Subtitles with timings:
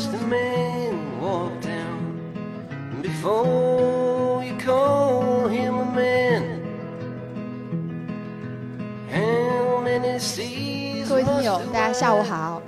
[0.00, 1.98] watched a man walk down.
[3.02, 6.60] Before you call him a man,
[11.08, 12.62] 各位听友大家下午好。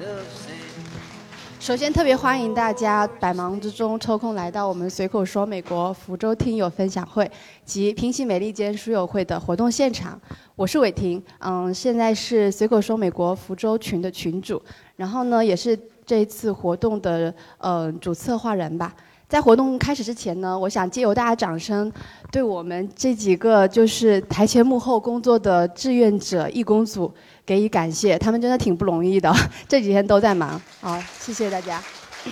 [1.59, 7.31] 首先特别欢迎大家百忙之中抽空来到我们随口说美国福州听友分享会
[7.65, 10.21] 及平行美利坚书友会的活动现场。
[10.57, 14.61] 我是伟霆，嗯，现在是随口说美国福州群的群主，
[14.97, 18.95] 然后呢，也是这一次活动的呃主策划人吧。
[19.29, 21.91] 在活动开始之前呢，我想借由大家掌声，
[22.31, 27.11] 对我们这几个就是台前幕后工作的志愿者义工组
[27.47, 29.35] 给予感谢，他们真的挺不容易的，
[29.67, 30.61] 这几天都在忙。
[30.83, 31.83] 好，谢谢大家。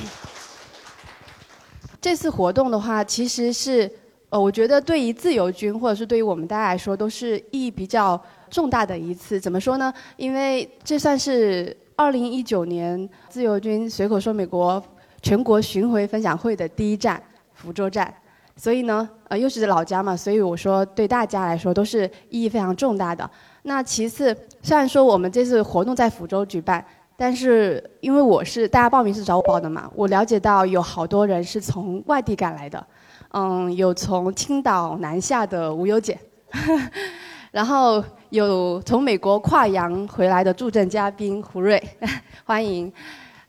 [2.03, 3.91] 这次活动的话，其实是
[4.29, 9.41] 呃，我觉得对于自由军或者是对于我们大家来说，都是意义比较重大的一次。
[9.41, 9.91] 怎么说呢？
[10.19, 14.83] 因为这算是二零一九年自由军随口说美国
[15.21, 18.11] 全国巡回分享会的第一站福州站。
[18.57, 23.31] 所以呢，呃，又是老家嘛，所以我说对大家来说都是意义非常重大的。
[23.65, 26.83] 那其次，虽然说我们这次活动在福州举办，
[27.19, 32.87] 但是因为我是大家报名是找我报的嘛，我了解到有好多人是从外地赶来的，
[33.33, 36.19] 嗯，有从青岛南下的吴优姐，
[37.53, 41.83] 然后有从美国跨洋回来的助阵嘉宾胡瑞，
[42.45, 42.91] 欢迎，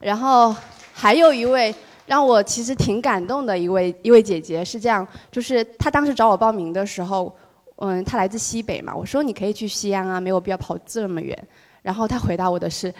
[0.00, 0.54] 然后
[0.92, 1.72] 还有一位
[2.04, 7.32] 让我其实挺感动的一位一位姐姐是这样，就是她当时找我报名的时候，
[7.76, 11.36] 嗯，她来自西北嘛，我说你可以去西安啊，没有必要跑这么远，
[11.80, 12.92] 然后她回答我的是。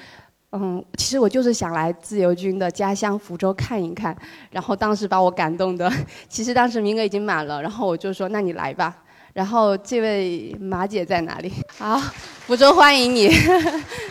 [0.54, 4.14] 嗯，其实我就是想来自由军的家乡福州看一看，
[4.50, 5.90] 然后当时把我感动的，
[6.28, 8.94] 其实当时名额已经满了，然后我就说那你来吧。
[9.32, 11.50] 然后这位马姐在哪里？
[11.78, 11.98] 好，
[12.46, 13.30] 福州欢迎你，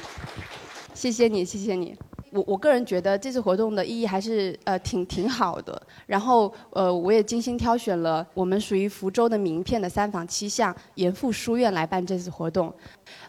[0.94, 1.96] 谢谢你，谢谢你。
[2.32, 12.74] 我我个人觉得这次活动的意义还是呃挺挺好的，然后呃我也精心挑选了我们属于福州的名片的三坊七巷严复书院来办这次活动，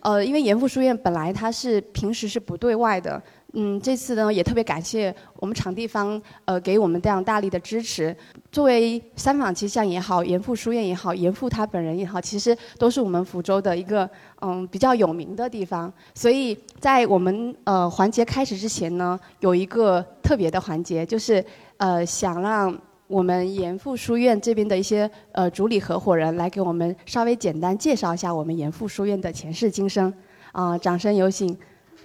[0.03, 3.21] 呃因为严复书院本来它是平时是不对外的，
[3.55, 8.17] 嗯这次呢也特别感谢我们场地方呃给我们这样大力的支持，
[8.51, 14.09] 作为三坊七巷也好，严复书院也好，严复他本人也好，其实都是我们福州的一个
[14.41, 21.45] 嗯比较有名的地方，所以在我们呃环节开始之前呢，有一个特别的环节，就是
[21.77, 22.77] 呃想让
[23.07, 30.11] 我们严复书院这边的一些呃主理合伙人来给我们稍微简单介绍一下我们严复书院的前世今生，
[30.53, 31.55] 啊、掌声有请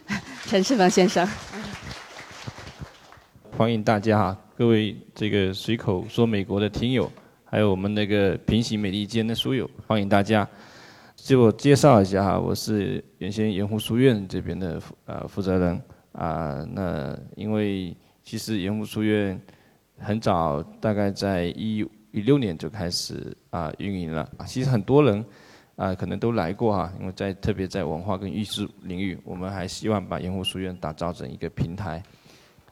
[0.45, 1.27] 陈世鹏先生。
[3.57, 7.11] 欢迎大家哈，各位这个随口说美国的听友，
[7.45, 10.47] 还有我们那个平行美利坚的书友，欢迎大家。
[11.15, 15.81] 自我介绍一下哈，我是原先盐湖书院这边的负呃负责人
[16.13, 19.39] 啊、那因为其实盐湖书院
[19.99, 24.27] 很早，大概在一一六年就开始啊、运营了。
[24.45, 25.23] 其实很多人
[25.77, 32.01] 啊、可能都来过哈，因为在特别在文化跟艺术领域，我们还希望把盐湖书院打造成一个平台。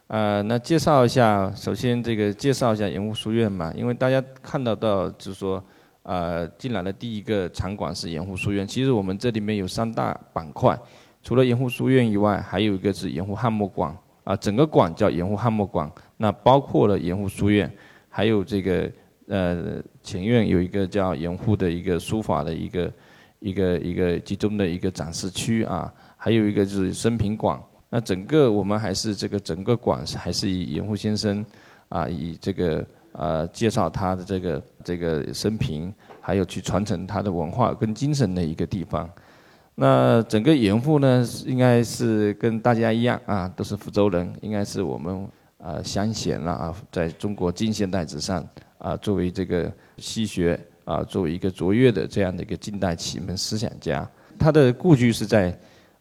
[0.07, 5.63] 呃，那介绍一下，首先这个介绍一下盐湖书院嘛，因为大家看得到，就是说，
[6.01, 8.67] 呃，进来的第一个场馆是盐湖书院。
[8.67, 10.75] 其实我们这里面有三大板块，
[11.21, 17.71] 除了盐湖书院以外，还有一个是盐湖汉墨馆啊、整个馆叫盐湖汉墨馆，那包括了盐湖书院，
[18.09, 18.91] 还有这个
[19.27, 22.93] 呃前院有一个叫盐湖的一个书法的一个
[23.39, 27.59] 一个一个集中的一个展示区啊，还有一个就是生平馆。
[27.89, 31.43] 那整个我们还是这个整个馆是还是以严复先生
[31.89, 39.09] 啊，以这个呃介绍他的这个这个生平，还有去传承他的文化跟精神的一个地方。
[39.75, 45.27] 那整个严复呢，应该是跟大家一样啊，都是福州人，应该是我们
[45.57, 48.45] 啊乡贤了啊，在中国近现代史上
[48.85, 54.07] 啊，作为这个西学啊，作为一个卓越的这样的一个近代启蒙思想家，
[54.37, 55.57] 他的故居是在。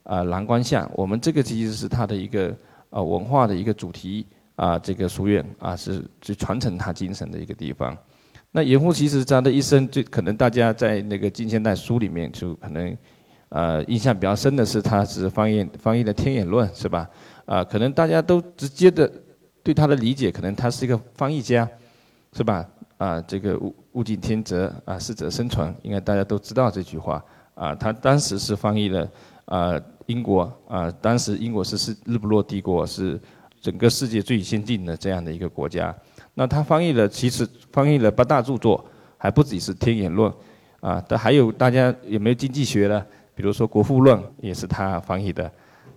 [0.07, 2.55] 啊，蓝光巷，我们这个其实是他的一个
[2.91, 7.97] 啊文化的一个主题啊，这个书院啊是去传承他精神的一个地方。
[8.53, 12.95] 那严复其实他的一生，最可能大家在那个近现代书里面就可能
[13.49, 17.09] 呃印象比较深的是，他是翻译翻译的《天演论》，是吧？
[17.47, 19.11] 啊，可能大家都直接的
[19.63, 21.67] 对他的理解，可能他是一个翻译家，
[22.35, 22.69] 是吧？
[22.99, 27.25] 啊，这个物物竞天择啊，适者生存，应该大家都知道这句话
[27.55, 27.75] 啊。
[27.75, 29.09] 他当时是翻译了
[29.47, 29.81] 啊。
[30.07, 33.19] 英国啊，当时英国是是日不落帝国，是
[33.59, 35.97] 整个世界最先进的这样的一个国家。
[36.35, 38.85] 那他翻译了，其实翻译了八大著作，
[39.17, 40.31] 还不只是《天演论》
[40.81, 43.01] 啊，但还有大家有没有经济学的？
[43.35, 45.51] 比如说《国富论》也是他翻译的。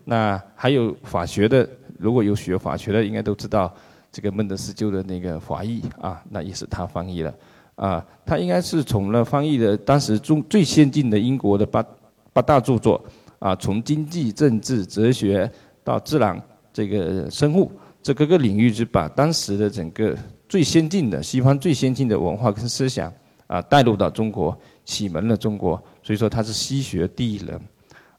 [0.05, 3.75] 那还有法学的，如果有学法学的，应该都知道
[4.12, 7.33] 这个孟德斯鸠的那个华译啊，那也是他翻译了
[7.75, 8.06] 啊。
[8.25, 11.86] 他应该是从了翻译的当时中最先进的英国的八
[12.33, 13.04] 八大著作
[13.39, 15.50] 啊，从经济、政治、哲学
[15.83, 16.42] 到自然
[16.74, 17.71] 这个生物
[18.01, 20.18] 这各个领域，就把当时的整个
[20.48, 23.12] 最先进的西方最先进的文化跟思想
[23.48, 25.81] 啊带入到中国，启蒙了中国。
[26.01, 27.62] 所以说他是西学第一人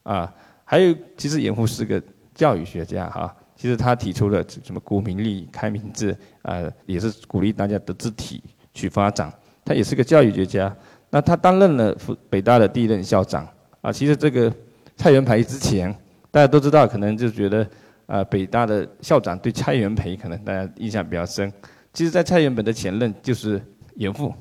[0.03, 0.33] 啊。
[0.63, 1.99] 还有，其实严复是个
[2.35, 3.35] 教育学家哈。
[3.59, 8.41] 其实他提出了什么国民力、开明制啊，也是鼓励大家的字体
[8.73, 9.29] 去发展。
[9.65, 10.73] 他也是个教育学家。
[11.09, 11.93] 那他担任了
[12.29, 13.45] 北大的第一任校长
[13.81, 13.91] 啊。
[13.91, 14.49] 其实这个
[14.95, 15.93] 蔡元培之前，
[16.31, 17.67] 大家都知道，可能就觉得
[18.05, 21.51] 啊，北大的校长对蔡元培可能大家印象比较深。
[21.91, 23.61] 其实，在蔡元培的前任就是
[23.95, 24.33] 严复。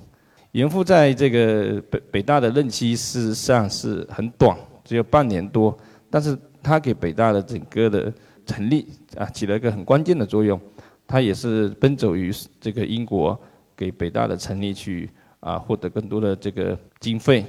[0.52, 5.76] 严复在这个北北大的任期事实上是很短，只有半年多，
[6.08, 8.12] 但是他给北大的整个的。
[8.48, 10.58] 成立啊，起了一个很关键的作用。
[11.06, 13.38] 他也是奔走于这个英国，
[13.76, 15.08] 给北大的成立去
[15.40, 17.46] 啊，获得更多的这个经费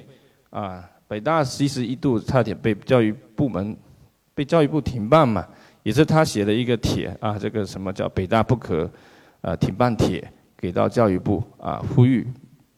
[0.49, 0.83] 啊。
[1.07, 3.75] 北大其实一度差点被教育部门
[4.33, 5.45] 被教育部停办嘛，
[5.83, 8.89] 也是他写了一个帖啊，这个什么叫北大不可
[9.41, 10.23] 啊停办帖，
[10.55, 12.25] 给到教育部啊，呼吁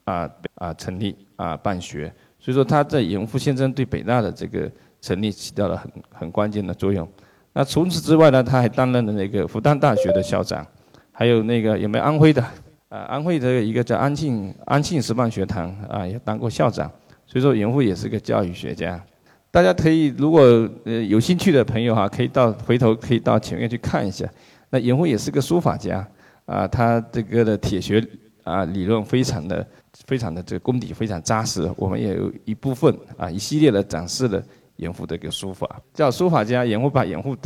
[0.05, 2.11] 啊啊成立啊办学。
[2.39, 7.07] 所以说他在严复先生对北大的这个成立起到了很很关键的作用。
[7.53, 10.65] 那除此之外呢，他还担任了那个复旦大学的校长，
[11.11, 12.41] 还有那个有没有安徽的？
[12.87, 16.89] 啊，安徽的一个叫安庆安庆师范学堂啊，也当过校长。
[17.25, 19.01] 所以说严复也是个教育学家。
[19.49, 20.41] 大家可以如果
[20.85, 24.25] 呃有兴趣的朋友哈，可以到回头可以到前面去看一下。
[24.69, 26.05] 那严复也是个书法家
[26.45, 28.05] 啊，他这个的铁学
[28.43, 29.65] 啊理论非常的
[30.05, 31.69] 非常的这个功底非常扎实。
[31.75, 34.41] 我们也有一部分啊一系列的展示了。
[34.77, 36.65] 严复的一个书法，叫书法家。
[36.65, 37.37] 严复把严复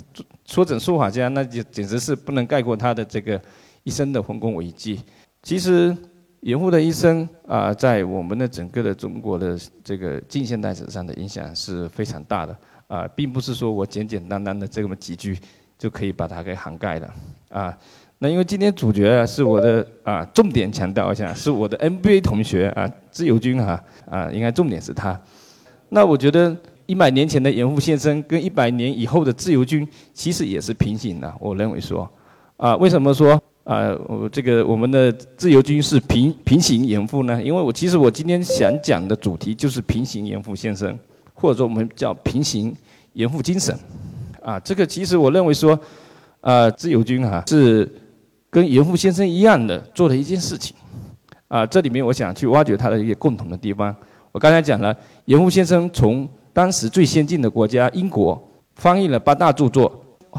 [0.45, 3.39] 说成书法家，那就简直是不能概括他的这个
[3.83, 5.01] 一生的丰功伟绩。
[5.44, 5.95] 其实，
[6.42, 12.57] 严复的一生啊，在我们的整个的中国的这个近现代史上的影响是非常大的
[12.88, 15.38] 啊，并不是说我简简单单的这么几句
[15.77, 17.13] 就可以把它给涵盖了
[17.50, 17.77] 啊。
[18.18, 25.19] 那因为今天主角啊是我的啊，重点强调一下，是我的 NBA 同学啊，自由军哈啊，应该重点是他。
[25.89, 26.56] 那我觉得。
[26.85, 32.09] 一百年前的严复先生跟一百年以后的自由军其实也是平行的，我认为说，
[32.57, 37.41] 啊，为什么说啊，我这个我们的自由军是平平行严复呢？
[37.41, 40.97] 因为我其实我今天想讲的主题就是平行严复先生，
[41.33, 42.75] 或者说我们叫平行
[43.13, 43.77] 严复精神，
[44.43, 45.79] 啊，这个其实我认为说，
[46.41, 47.91] 啊，自由军哈是
[48.51, 50.75] 跟严复先生一样的做了一件事情，
[51.47, 53.95] 啊，这里面我想去挖掘他的一些共同的地方。
[54.31, 54.95] 我刚才讲了，
[55.25, 58.41] 严复先生从当时最先进的国家英国
[58.75, 59.91] 翻译了八大著作，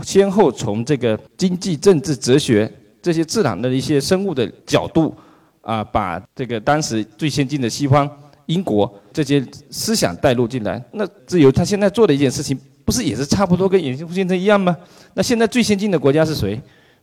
[0.02, 2.72] 先后从这个经济、政治、哲学
[3.02, 5.14] 这些自然的一些生物的角度，
[5.60, 8.10] 啊，把这个当时最先进的西方
[8.46, 10.82] 英国这些思想带入进来。
[10.92, 14.74] 那自由他现在做的一件事情，不是也是差不多跟严复先生一样吗？
[15.12, 16.58] 那现在最先进的国家是谁？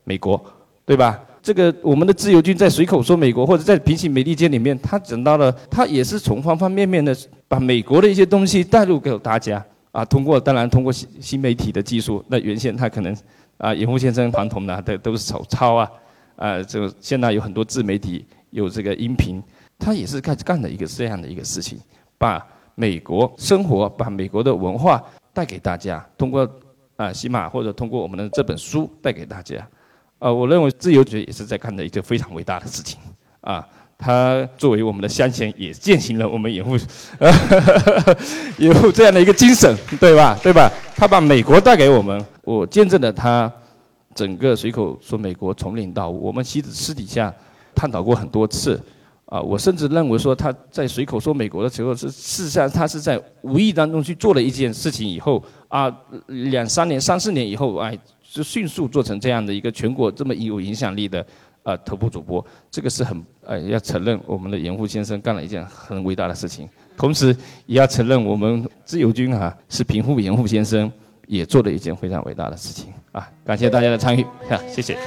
[0.05, 0.43] 美国，
[0.85, 1.23] 对吧？
[1.43, 7.15] 这个我们的自由军在随口说美国，或者在平行美利坚里面，他讲到了，他也是从方方面面的
[7.53, 10.03] 把美国的一些东西带入给大家啊。
[10.03, 13.15] 通过当然通过新新媒体的技术，那原先他可能
[13.59, 15.91] 啊，严复先生传统的的都是手抄啊，
[16.35, 19.39] 啊，就现在有很多自媒体有这个音频，
[19.77, 21.79] 他也是干干的一个这样的一个事情，
[22.17, 26.49] 把美国生活、把美国的文化带给大家，通过
[26.95, 29.57] 啊喜马或者通过我们的这本书带给大家。
[30.17, 32.99] 啊，我认为自由主义也是在干的一个非常伟大的事情
[33.41, 33.63] 啊。
[34.03, 36.77] 他作为我们的乡贤，也践行了我们严复，
[38.59, 40.37] 严复这样的一个精神，对吧？
[40.43, 40.69] 对吧？
[40.93, 43.49] 他把美国带给我们，我见证了他
[44.13, 47.33] 整个随口说美国从零到五我们其实私底下
[47.73, 48.77] 探讨过很多次
[49.27, 49.39] 啊。
[49.39, 55.89] 我甚至认为说他在随口说美国的时候，是事实上他是在无意当中去做了一件事情以后啊，
[56.27, 57.97] 两三年、三四年以后，哎。
[58.33, 61.23] 就迅速做成这样的一个全国这么有影响力的
[61.63, 70.91] 呃头部主播，这个是很呃要承认我们的严复先生干了一件很伟大的事情，同时也要承认我们自由军哈是平复严复先生
[71.27, 73.29] 也做了一件非常伟大的事情啊！
[73.45, 74.97] 感谢大家的参与，哈，谢谢。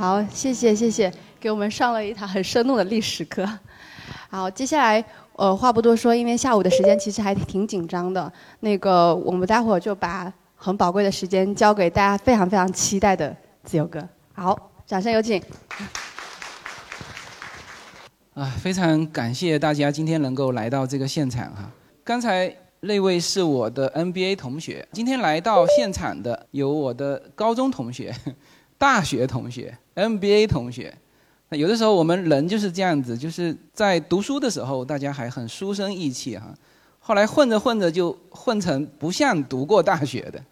[0.00, 3.46] 好，谢谢谢谢，给我们上了一堂很生动的历史课。
[4.30, 5.04] 好，接下来
[5.34, 8.32] 呃话不多说，因为下午的时间其实还挺紧张的。
[8.60, 14.02] 那个我们待会儿就把很宝贵的时间交给大家非常非常期待的自由哥。
[14.32, 15.38] 好，掌声有请。
[18.32, 21.70] 啊，非常感谢大家今天能够来到这个现场哈。
[22.02, 28.14] 刚才那位是我的 NBA 同学，今天来到现场的有我的高中同学、
[28.78, 30.94] 大学同学、NBA 同学。
[31.48, 36.54] 那有的时候我们人就是这样子，就是在读书的时候大家还很书生意气哈，
[36.98, 40.42] 后来混着混着就混成不像读过大学的。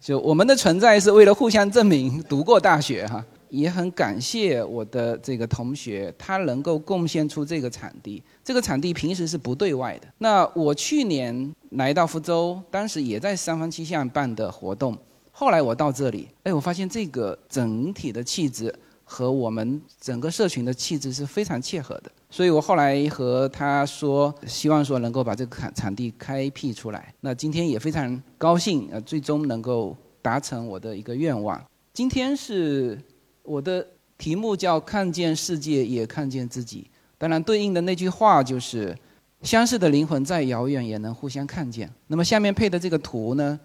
[0.00, 3.24] 就我们的存在是为了互相证明读过大学哈。
[3.52, 8.22] 也很感谢我的这个同学，他能够贡献出这个场地。
[8.42, 10.08] 这个场地平时是不对外的。
[10.16, 14.96] 那我去年来到福州，当时也在三坊七巷办的活动。
[15.30, 18.74] 后来我到这里，哎，我发现这个整体的气质
[19.12, 22.10] 和我们整个社群的气质是非常切合的。
[22.30, 27.12] 所以我后来和他说，希望说能够把这个场场地开辟出来。
[27.20, 31.62] 那今天也非常高兴，呃，最终能够达成我的一个愿望。
[31.92, 32.98] 今天是。
[33.44, 33.84] 我的
[34.16, 36.88] 题目叫“看见世界，也看见自己”。
[37.18, 38.96] 当然，对应的那句话就是
[39.42, 41.90] “相似的灵魂再遥远，也能互相看见”。
[42.06, 43.58] 那么下面配的这个图呢，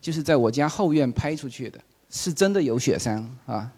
[0.00, 1.78] 就是在我家后院拍出去的，
[2.08, 3.70] 是真的有雪山啊。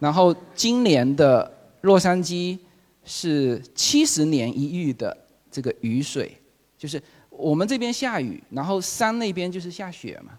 [0.00, 1.48] 然后今年的
[1.82, 2.58] 洛杉矶
[3.04, 5.16] 是七十年一遇的
[5.48, 6.36] 这个雨水，
[6.76, 10.32] 就是我们这边下雨，然后山那边就是下雪嘛。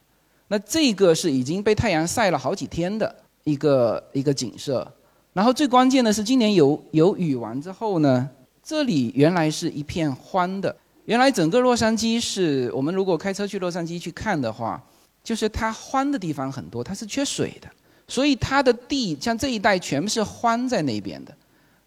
[0.49, 3.15] 那这个是已经被太阳晒了好几天的。
[3.43, 4.87] 一个一个景色，
[5.33, 8.29] 然后最关键的是，今年有有雨完之后呢，
[8.61, 10.77] 这里原来是一片荒的。
[11.05, 14.79] 原来整个洛杉矶是我们如果开车去洛杉矶去看的话，
[15.23, 17.67] 就是它荒的地方很多，它是缺水的，
[18.11, 21.33] 所以它的地像这一带全部是荒在那边的。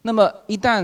[0.01, 0.83] 那么一旦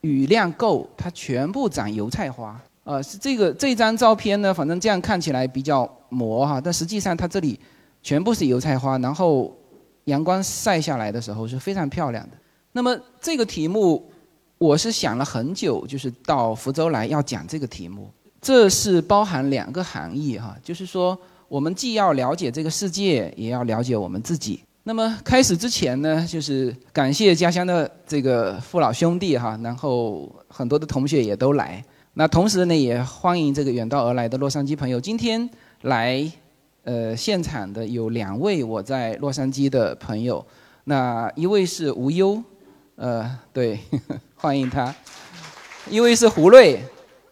[0.00, 2.58] 雨量够，它全部长油菜花。
[2.84, 7.60] 呃，是这个这张照片呢，反正这样看起来比较磨哈，但实际上它这里
[8.02, 9.54] 全部是油菜花，然后。
[10.08, 12.36] 阳光晒下来的时候是非常漂亮的。
[12.72, 14.10] 那么这个题目，
[14.56, 18.10] 我是想了很久，就是到福州来要讲这个题目。
[18.40, 24.64] 这是包含两个含义哈，就是说我们既要了解这个世界，也要了解我们自己。
[24.88, 31.84] 那么开始之前呢，就是感谢家乡的这个父老兄弟哈，然后很多的同学也都来。
[32.14, 35.46] 那同时呢，也欢迎这个远道而来的洛杉矶朋友今天
[35.82, 36.26] 来。
[36.84, 40.42] 呃，现场的有两位我在洛杉矶的朋友，
[40.84, 42.42] 那一位是无忧，
[42.96, 43.78] 呃，对，
[44.36, 44.90] 欢迎他；
[45.90, 46.82] 一位是胡瑞，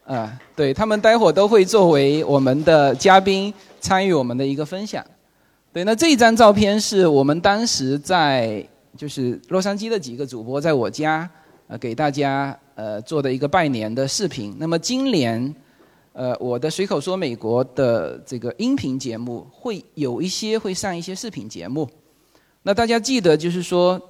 [0.05, 5.03] 呃，对他们待会儿都会作为我们的嘉宾参与我们的一个分享。
[5.77, 8.67] 对，那这一张照片是我们当时在
[8.97, 11.29] 就是洛杉矶的几个主播在我家
[11.67, 14.57] 呃给大家呃做的一个拜年的视频。
[14.59, 15.55] 那么今年。
[16.15, 21.87] 呃，我的随口说美国的这个音频节目会有一些会上一些视频节目，
[22.63, 24.01] 那大家记得就是说，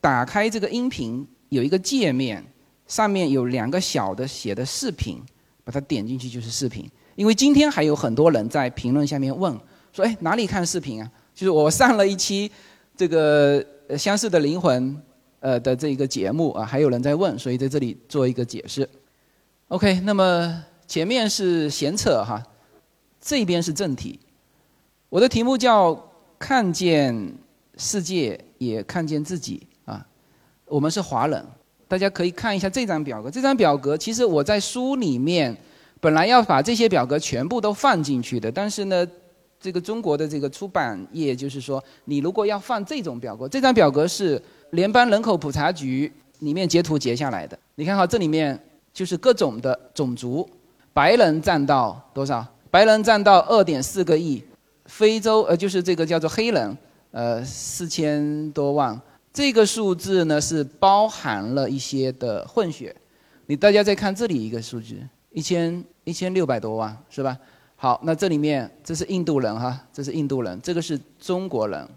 [0.00, 2.42] 打开这个音频有一个界面，
[2.86, 5.20] 上面有两个小的写的视频，
[5.62, 6.90] 把它点进去就是视频。
[7.14, 9.54] 因为今天还有很多人在评论下面问
[9.92, 11.10] 说，哎，哪里看视频啊？
[11.34, 12.50] 就是我上了一期
[12.96, 13.64] 这个
[13.98, 14.96] 相似的灵魂
[15.40, 18.88] 呃的这个节目啊，还有人在问，所以在这里做一个解释。
[19.68, 20.64] OK，那么。
[20.90, 22.42] 前面是闲扯哈，
[23.20, 24.18] 这边是正题。
[25.08, 25.96] 我的题目叫
[26.36, 27.32] “看见
[27.76, 30.04] 世界，也看见自己”啊。
[30.64, 31.46] 我们是华人，
[31.86, 33.30] 大家可以看一下这张表格。
[33.30, 35.56] 这张表格其实我在书里面
[36.00, 39.06] 本来要把这些表格全部都放进去的，但是呢，
[39.60, 44.40] 这个中国的这个出版业就是说，你如果要放这种表格，这张表格是
[44.70, 47.58] 联邦人口普查局里面截图截下来的。
[47.74, 48.58] 你看哈，这里面
[48.92, 50.48] 就是各种的种族。
[50.92, 52.44] 白人占到多少？
[52.70, 54.42] 白人占到二点四个亿，
[54.86, 56.76] 非洲呃就是这个叫做黑人，
[57.10, 58.98] 呃四千多万。
[59.32, 62.94] 这个数字呢是包含了一些的混血。
[63.46, 67.36] 你大家再看这里一个数据，一千一千六百多万是吧？
[67.82, 71.88] 好，那这里面这是印度人哈，这是印度人，这个是中国人，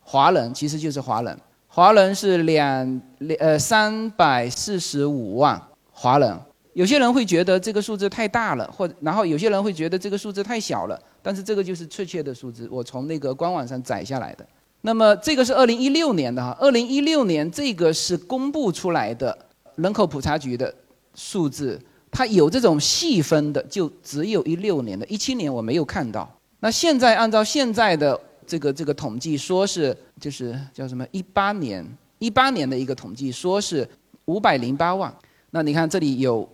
[0.00, 1.38] 华人其实就是华人，
[1.68, 5.60] 华人是两两呃三百四十五万
[5.92, 6.34] 华人。
[6.72, 14.46] 有些人会觉得这个数字太大了，或然后有些人会觉得这个数字太小了，但是这个就是确切的数字，我从那个官网上载下来的。
[14.80, 19.36] 那么这个是二零一六年的哈，二零一六年这个是公布出来的
[19.74, 20.74] 人口普查局的
[21.14, 21.78] 数字，
[22.16, 26.26] 它有这种细分的，就只有一六年的，一七年我没有看到。
[26.60, 31.84] 那现在按照现在的这个这个统计，说是就是叫什么一八年
[32.18, 33.86] 一八年的一个统计，说是
[34.24, 35.14] 五百零八万。
[35.50, 36.48] 那你看这里有。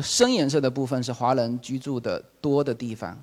[0.00, 3.22] 深颜色的部分是华人居住的多的地方，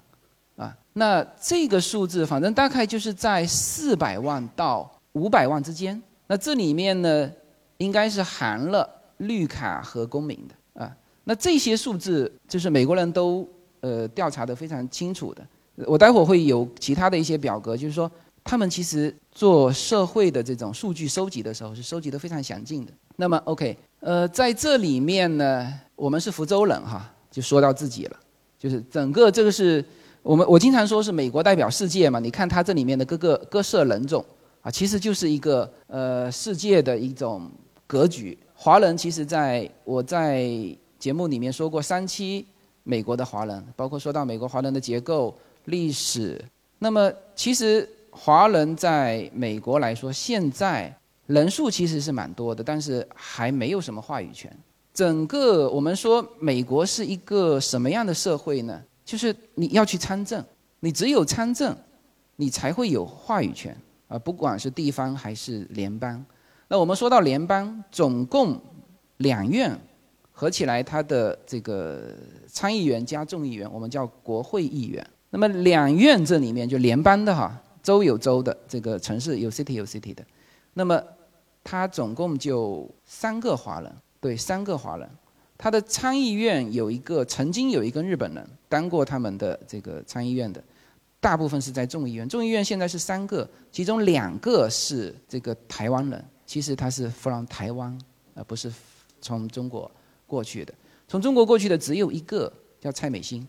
[0.56, 0.72] 啊。
[0.94, 6.00] 那这个数字反正大概就是在四百万到五百万之间。
[6.28, 7.32] 那这里面呢，
[7.78, 10.54] 应该是含了绿卡和公民的。
[11.24, 13.48] 那这些数字就是美国人都
[13.82, 15.46] 呃调查的非常清楚的。
[15.88, 18.12] 我待会儿会有其他的一些表格，就是说
[18.44, 22.92] 他们其实做社会的这种数据收集的时候是收集的非常详尽的。
[23.16, 28.18] 那么 OK，呃，在这里面呢，我们是福州人哈，就说到自己了，
[28.58, 29.84] 就是整个这个是
[30.22, 34.26] 我们我经常说是美国代表世界嘛，你看它这里面的各个各色人种
[34.62, 37.50] 啊，其实就是一个呃世界的一种
[37.88, 38.38] 格局。
[38.54, 40.50] 华人其实在我在
[41.00, 42.46] 节目里面说过三期
[42.84, 45.34] 美国的华人，包括说到美国华人的结构。
[45.66, 46.44] 历史，
[46.80, 50.92] 那么其实华人在美国来说，现在
[51.28, 54.52] 人数其实是蛮多的，但是还没有什么话语权。
[54.92, 58.82] 整个我们说美国是一个什么样的社会呢？
[59.06, 60.44] 就是你要去参政，
[60.80, 61.76] 你只有参政，
[62.38, 63.78] 你才会有话语权
[64.08, 66.26] 啊，不管是地方还是联邦。
[66.68, 68.60] 那我们说到联邦，总共
[69.18, 69.80] 两院
[70.40, 72.16] 合起来，它的这个
[72.48, 75.06] 参议员加众议员，我们叫国会议员。
[75.32, 80.24] 那么两院这里面就联邦的哈，州有州的，这个城市有 city 有 city 的，
[80.76, 81.04] 那么
[81.62, 85.10] 它总共就三个华人，对，三个华人。
[85.58, 90.64] 他的参议院有一个曾经有一个日本人当过他们的这个参议院的，
[91.20, 98.00] 大部分是在众议院，众议院现在是三个，其中两个是这个台湾人，其实他是 from 台湾，
[98.36, 98.72] 而不是
[99.20, 99.92] 从中国
[100.30, 100.72] 过去的，
[101.08, 103.46] 从中国过去的只有一个叫蔡美欣。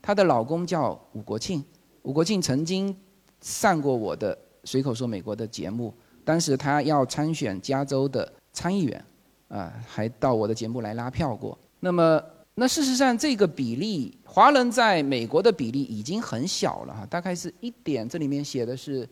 [0.00, 1.64] 她的老公叫武国庆，
[2.02, 2.94] 武国庆曾经
[3.40, 5.92] 上过我的《随口说美国》的节目，
[6.24, 9.04] 当时他要参选加州的参议员，
[9.48, 11.58] 啊，还到我的节目来拉票过。
[11.80, 12.22] 那么，
[12.54, 19.08] 那事实上这个比例，华人在美国的比例已经很小了哈，大概是一点，这里面写的是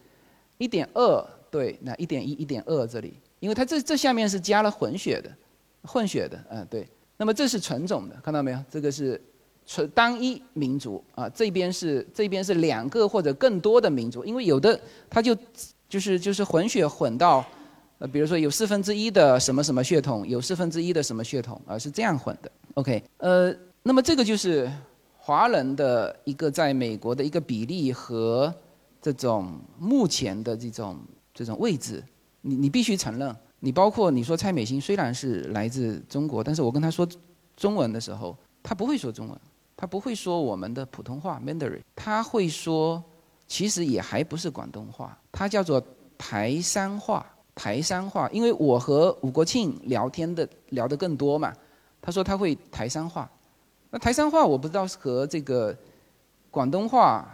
[0.59, 5.31] 一点二，对，那一点一、一点二这里，因为它这这下面是加了混血的，
[5.83, 6.89] 混血的，嗯，对。
[7.17, 8.59] 那么这是纯种的，看到没有？
[8.71, 9.21] 这个是。
[9.65, 15.37] 纯单一民族啊，这边是这边是两个或者更多的民族，因为有的他就
[15.89, 17.47] 就是就是混血混到，
[18.01, 22.51] 呃，比如说有四分之一的什么什么血统，有四分之一的什么血统啊，是这样混的。
[22.75, 24.69] OK，呃，那么这个就是
[25.17, 28.53] 华人的一个在美国的一个比例和
[29.01, 30.99] 这种目前的这种
[31.33, 32.03] 这种位置，
[32.41, 37.07] 你你必须承认，你包括你说蔡美欣虽然是来自中国，但是我跟他说
[37.57, 39.39] 中文的时候，他不会说中文。
[39.77, 43.03] 他不会说我们的普通话 Mandarin，他会说，
[43.47, 45.83] 其实也还不是广东话，它叫做
[46.19, 47.25] 台山话。
[47.55, 51.53] 台山话，因为我和武国庆聊天的聊得更多嘛，
[52.01, 53.31] 他说他会台山话。
[53.91, 55.77] 那台山话我不知道是和这个
[56.51, 57.29] 广东话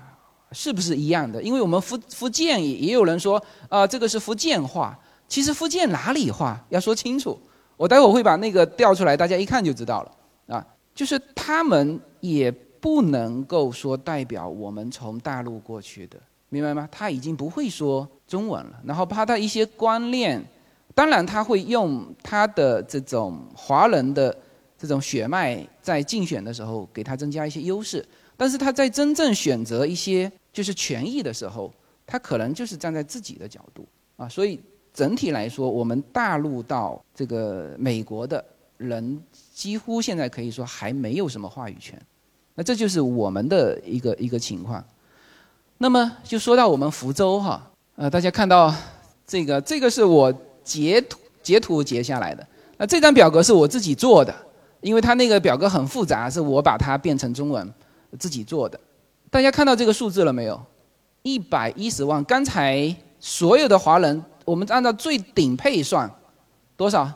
[0.52, 4.98] 是不是一样的，因为我们福福建也也有人说啊，这个是福建话。
[5.28, 7.38] 其实福建哪里话要说清楚，
[7.76, 10.66] 我待会儿会把那个调出来，大家一看就知道了啊。
[10.94, 16.88] 就是他们也不能够说代表我们从大陆过去的，明白吗？
[16.90, 20.42] 他已经不会说中文了，然后怕他一些观念，
[20.94, 24.36] 当然他会用他的这种华人的
[24.76, 28.04] 这种血脉在竞选的时候给他增加一些优势，
[28.36, 31.72] 但是他在真正选择一些就是权益的时候，
[32.06, 33.86] 他可能就是站在自己的角度
[34.16, 34.28] 啊。
[34.28, 34.60] 所以
[34.98, 38.44] 整体来说，我们大陆到这个美国的
[38.78, 39.22] 人。
[39.54, 42.00] 几乎现在可以说还没有什么话语权，
[42.54, 44.84] 那这就是我们的一个一个情况。
[45.78, 48.72] 那么就说到我们福州哈，呃，大家看到
[49.26, 50.32] 这个，这个是我
[50.62, 52.46] 截图截图截下来的。
[52.76, 54.32] 那这张表格是我自己做的，
[54.80, 57.74] 因为它那个表格很复杂，是我把它变成中文
[58.18, 58.78] 自己做的。
[59.28, 60.61] 大家看到这个数字了没有？
[61.22, 62.22] 一百一十万。
[62.24, 66.11] 刚才所有的华人，我们按照最顶配算
[66.76, 67.11] 多少？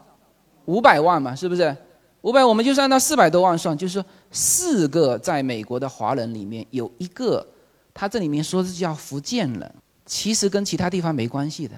[0.66, 1.74] 五百万嘛，是不是？
[2.20, 7.44] 五百，我们就是按照四百多万算，就是说四个在美国的华人里面有一个，
[7.92, 9.74] 他这里面说是叫福建人，
[10.06, 11.74] 其实跟其他地方没关系的，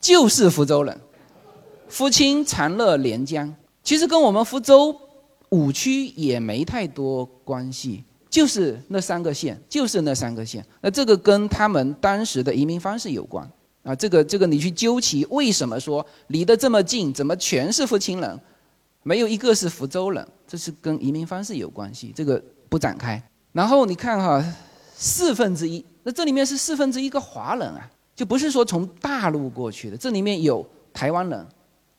[0.00, 1.00] 就是福州人，
[1.88, 4.94] 福清长乐连江，其实跟我们福州
[5.50, 13.48] 五区也没太多关系，就是那三个县，就是那三个县，那这个跟他们当时的移民方式有关
[13.86, 18.40] 啊，这个这个你去究其为什么说离得这么近，怎么全是福清人？
[19.04, 23.22] 没有一个是福州人，这是跟移民方式有关系，这个不展开。
[23.52, 24.44] 然后你看哈，
[24.96, 31.46] 四分之一，那这里面是四分之一个华人啊，就不是说从大陆过去的，这里面有台湾人，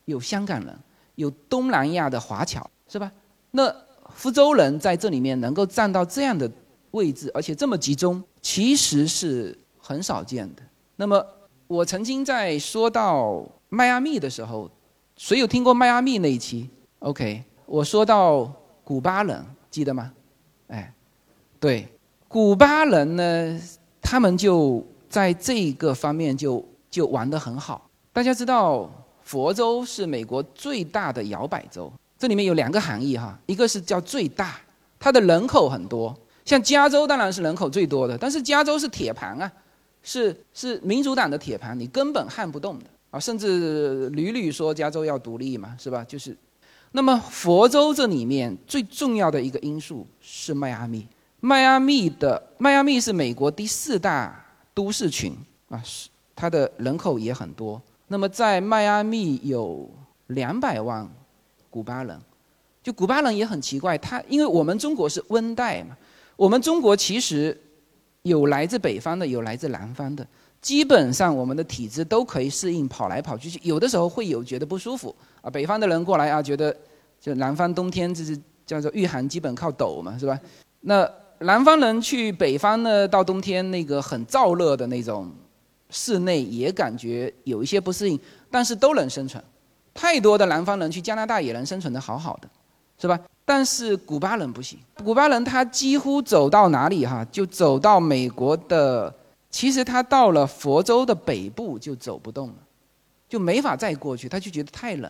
[0.04, 0.78] 有香港人，
[1.15, 3.10] 有东南亚的华侨，是吧？
[3.52, 3.73] 那
[4.13, 6.52] 福州人在这里面能够占到这样的
[6.91, 10.62] 位置，而且这么集中，其实是很少见的。
[10.97, 11.26] 那么
[11.67, 14.69] 我曾经在说到迈阿密的时候，
[15.17, 18.49] 谁有听过迈阿密那一期？OK，我说到
[18.84, 20.13] 古巴人，记得吗？
[20.67, 20.93] 哎，
[21.60, 21.88] 对，
[22.30, 23.62] 古巴人呢，
[24.01, 27.89] 他们就在这个方面就就玩得很好。
[28.13, 28.89] 大家知道，
[29.23, 34.56] 佛州是美国最大的摇摆州，这里面有两个含义哈，一个是叫最大，
[34.97, 36.15] 它的人口很多。
[36.45, 39.51] 像加州当然是人口最多的，但是加州是铁盘啊，
[40.04, 43.20] 是是民主党的铁盘，你根本撼不动的啊！
[43.20, 46.04] 甚至屡屡说加州要独立嘛，是吧？
[46.06, 46.36] 就是，
[46.92, 51.06] 那么佛州这里面最重要的一个因素是迈阿密，
[51.40, 55.34] 迈阿密的迈阿密是美国第四大都市群
[55.70, 57.82] 啊，是它的人口也很多。
[58.08, 59.90] 那么在迈阿密有
[60.28, 61.10] 两百万
[61.70, 62.18] 古巴人，
[62.82, 65.98] 就古巴人也很奇怪，他因为我们中国是温带嘛。
[66.38, 67.60] 我们中国其实
[68.28, 70.26] 有来自北方的，有来自南方的，
[70.62, 73.60] 基本上我们的体质都可以适应跑来跑去。
[73.63, 76.76] 有的时候会有觉得不舒服啊，北方的人过来啊，觉得
[77.20, 80.40] 就南方冬天就是叫做御寒，基本靠抖嘛，是吧？
[80.82, 81.10] 那
[81.40, 85.32] 南方人去北方呢，到冬天那个很燥热的那种
[85.90, 89.44] 室内也感觉有一些不适应，但是都能生存。
[89.94, 92.50] 太多的南方人去加拿大也能生存的好好的，
[93.00, 93.20] 是吧？
[93.50, 99.16] 但是古巴人不行，古巴人他几乎走到哪里哈，就走到美国的，
[99.50, 102.56] 其实他到了佛州的北部就走不动了，
[103.30, 105.10] 就没法再过去，他就觉得太冷，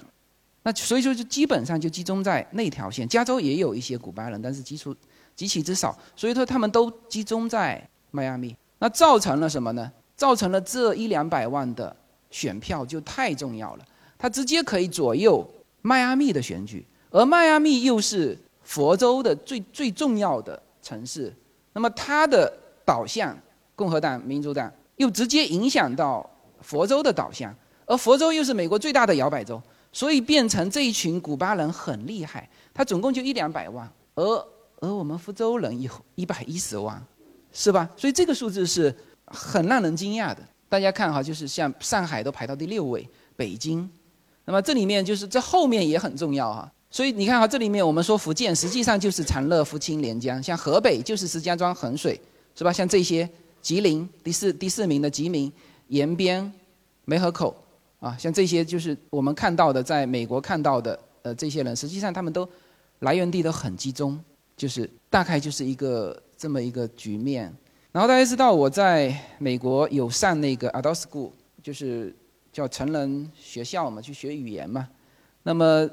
[0.61, 3.09] 那所以说就基本上就集中在那条线。
[3.09, 4.95] 加州也有一些古巴人，但是基础
[5.35, 9.91] 极其之少，所以说他们都集中在迈阿密，那造成了什么呢？
[10.15, 11.95] 造成了这一两百万的
[12.29, 15.43] 选票就太重要了，它直接可以左右
[15.81, 16.85] 迈阿密的选举。
[17.17, 21.33] 而迈阿密又是佛州的最最重要的城市，
[21.73, 23.35] 那么它的导向，
[23.75, 26.29] 共和党、民主党又直接影响到
[26.61, 27.51] 佛州的导向，
[27.87, 29.59] 而佛州又是美国最大的摇摆州，
[29.91, 34.47] 所以变成这一群古巴人很厉害，他总共就一两百万，而
[34.81, 37.03] 而我们福州人有一百一十万，
[37.51, 37.89] 是吧？
[37.97, 40.43] 所以这个数字是很让人惊讶的。
[40.69, 43.89] 大家看哈，就是像上海都排到第六位，北京，
[44.45, 46.71] 那么这里面就是这后面也很重要哈。
[46.89, 52.19] 所以你看哈，这里面我们说福建实际上就是长乐、福清、连江，像河北就是石家庄、衡水，
[52.55, 52.71] 是吧？
[52.71, 53.29] 像这些
[53.61, 55.51] 吉林第四第四名的吉林、
[55.89, 56.49] 延边、
[57.03, 57.53] 梅河口，
[57.99, 62.47] 啊，像这些就是我们看到的，在美国看到的，呃，这些人实际上他们都
[62.99, 64.17] 来源地都很集中，
[64.55, 67.53] 就是大概就是一个这么一个局面。
[67.91, 72.15] 然后大家知道我在美国有上那个 adult school，就是
[72.53, 74.87] 叫成人学校嘛，去学语言嘛，
[75.43, 75.87] 那么。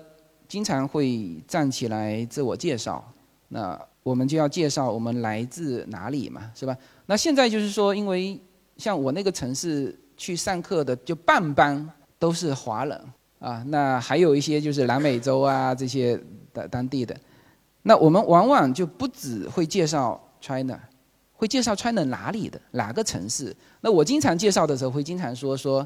[0.55, 3.05] 经常会站起来自我介绍，
[3.49, 6.79] 那我们就要介绍我们来自哪里嘛，是吧？
[7.07, 8.40] 那现在就是说，因为
[8.77, 11.90] 像我那个城市去上课的，就半班
[12.21, 13.05] 都是华人
[13.40, 16.17] 啊，那还有一些就是南美洲啊这些
[16.53, 17.19] 的当地的，
[17.83, 20.79] 那我们往往就不只会介绍 China，
[21.33, 23.53] 会介绍 China 哪里的哪个城市。
[23.81, 25.85] 那我经常介绍的时候，会经常说说，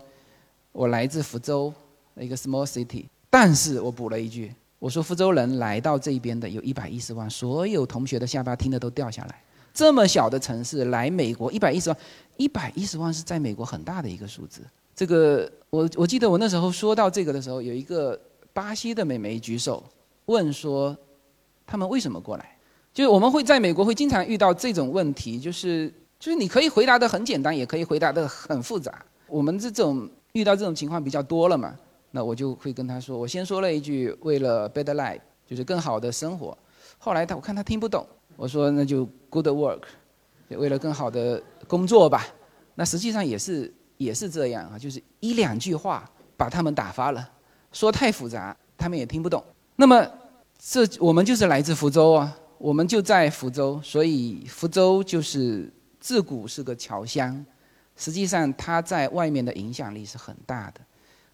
[0.73, 1.73] 我来自福州
[2.17, 3.07] 一个 small city。
[3.31, 9.43] 但是我补了一句，我说福州人来到这边的有一百一十万，所有同学的下巴听的都掉下来。
[9.75, 11.99] 这么小的城市来美国一百一十万，
[12.37, 14.63] 一百一十万是在美国很大的一个数字。
[14.95, 18.19] 这个我我记得我那时候说到这个的时候，有一个
[18.53, 19.85] 巴西的美眉举手
[20.27, 20.97] 问说，
[21.67, 22.57] 他们为什么过来？
[22.93, 29.05] 就是我们会在美国会经常遇到这种问题，就是就是你可以回答的很简单，也可以回答的很复杂。
[29.29, 31.77] 我们这种遇到这种情况比较多了嘛。
[32.19, 36.57] 那我就会跟他说，我先说了一句为了 better life，就是更好的生活。
[36.99, 38.05] 后来他我看他听不懂，
[38.35, 39.83] 我说那就 good work，
[40.49, 42.27] 为了更好的工作吧。
[42.75, 47.31] 那实际上也是也是这样啊，就是一两句话把他们打发了，
[47.71, 49.41] 说太复杂他们也听不懂。
[49.77, 50.05] 那么
[50.59, 57.47] 这我们就是来自福州啊，我们就在福州，所以福州就是自古是个侨乡，
[57.95, 60.81] 实际上它在外面的影响力是很大的。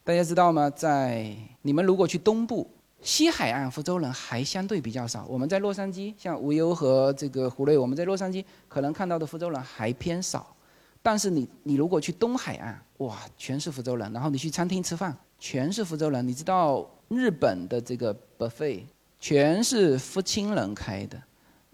[0.07, 0.69] 大家知道吗？
[0.69, 5.25] 在你们如果去东部西海岸，福州人还相对比较少。
[5.27, 10.55] 我们在洛杉矶，像无忧和这个胡瑞，我们在洛杉矶可能看到的福州人还偏少。
[11.03, 14.12] 但是你你如果去东海岸，哇，全是福州人。
[14.12, 16.27] 然后你去餐厅吃饭，全是福州人。
[16.29, 18.83] 你知道日本的这个 buffet
[19.19, 21.19] 全是福清人开的，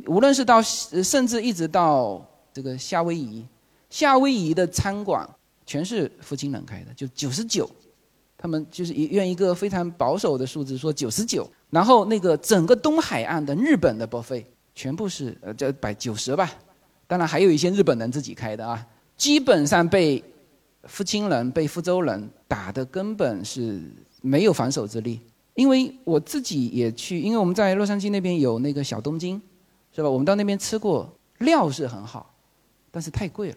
[0.07, 3.45] 无论是到甚至一直到这个夏威夷，
[3.89, 5.29] 夏威夷的餐馆
[5.67, 7.69] 全是福清人开的，就九十九。
[8.43, 14.43] 他们就是用一个非常保守的数字说九十九，然后那个整个东海岸的日本的 buffet
[14.75, 16.51] 全部是呃这百九十吧，
[17.07, 20.25] 当然还有一些日本人自己开的啊，基本上被
[20.85, 23.79] 福清人、被福州人打的根本是
[24.23, 25.21] 没有防守之力。
[25.55, 29.39] 因为我自己也去，因为我们在洛杉矶那边有那个小东京，
[29.95, 30.09] 是吧？
[30.09, 32.33] 我们到那边吃过，料是很好，
[32.91, 33.57] 但是太贵了。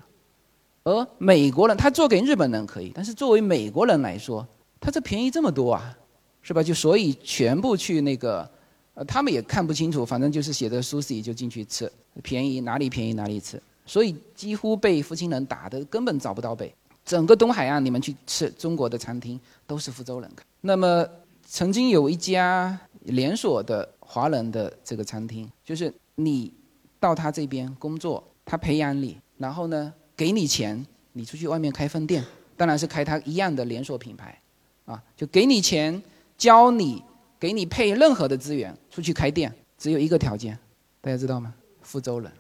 [0.84, 4.46] 而美国人他做给日本人可以，但是作为美国人来说，
[4.84, 5.98] 他这便宜这么多啊，
[6.42, 6.62] 是吧？
[6.62, 8.50] 就所以全部去那个，
[8.96, 11.90] 呃，他们也看不清楚，反正就是写着 sushi 就进去吃，
[12.22, 16.76] 便宜哪里便宜哪里吃，所以几乎被福清人打的根本找不到北。
[17.06, 20.44] 整个东海岸你们去吃中国的餐厅都是福州人开。
[20.60, 21.08] 那么
[21.46, 26.54] 曾经有一家连锁的华人的这个餐厅，就是你
[27.00, 29.94] 到他这边工作，他培养你，然后呢？
[30.16, 32.24] 给你钱，你出去外面开分店，
[32.56, 34.40] 当然是开他一样的连锁品牌，
[34.86, 36.02] 啊，就给你钱，
[36.38, 37.04] 教你，
[37.40, 40.58] 给你配任何的资源，出去开店，只有一个条件，
[41.02, 41.54] 大家知道吗？
[41.82, 42.32] 福州人，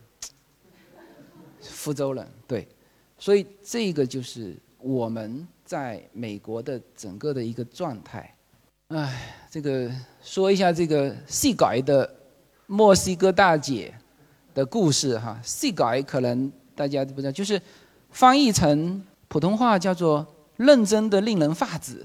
[1.62, 2.68] 福州人，对，
[3.18, 8.36] 所以这个就是我们在美国的整个的一个状态。
[8.88, 12.10] 哎，这个说一下这个细改的
[12.68, 13.94] 墨西哥大姐
[14.54, 16.52] 的故事哈，细改可能。
[16.76, 17.62] 大家不知道，就是
[18.10, 20.26] 翻译成普通话叫做
[20.58, 22.04] “认真的令人发指”，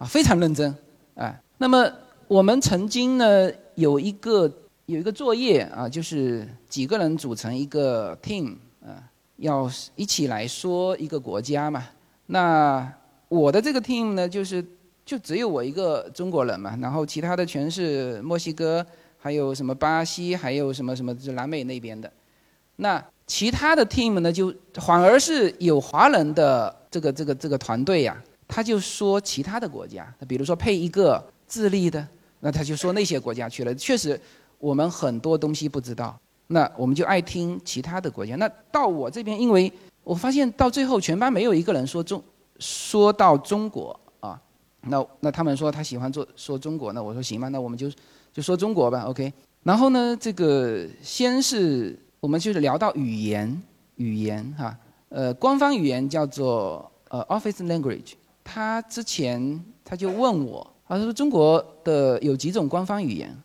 [0.00, 0.74] 啊，非常认真，
[1.14, 1.38] 哎。
[1.58, 1.86] 那么
[2.26, 4.50] 我们曾经呢有一个
[4.86, 9.04] 有一个作业啊，就是几个人组成一个 team 啊，
[9.36, 11.84] 要一起来说一个国家嘛。
[12.24, 12.90] 那
[13.28, 14.64] 我的这个 team 呢，就是
[15.04, 18.84] 就只有我一个中国人嘛，然后其他的全是墨西哥，
[19.18, 22.10] 还有什么巴西，还有什么什么就南美那边的，
[22.76, 23.04] 那。
[23.26, 32.06] 其他的 team 呢，就反而是有华人的这个这个这个团队呀，他就说其他的国家，比如说配一个智利的，
[32.40, 33.74] 那他就说那些国家去了。
[33.74, 34.20] 确实，
[34.58, 38.34] 我们很多东西不知道，那我们就爱听其他的国家。
[38.36, 39.72] 那到我这边，因为
[40.04, 42.22] 我发现到最后全班没有一个人说中，
[42.58, 44.38] 说到中国啊，
[44.82, 47.90] 那那他们说他喜欢做说中国，那我说行吧，那我们就
[48.32, 49.32] 就说中国吧，OK。
[49.62, 51.98] 然后呢，这个先是。
[52.20, 53.62] 我们就是聊到语言，
[53.96, 54.76] 语言哈，
[55.08, 58.12] 呃，官方语言叫做呃 Office Language。
[58.42, 63.36] 他之前他就问我，他说中国的有几种官方语言？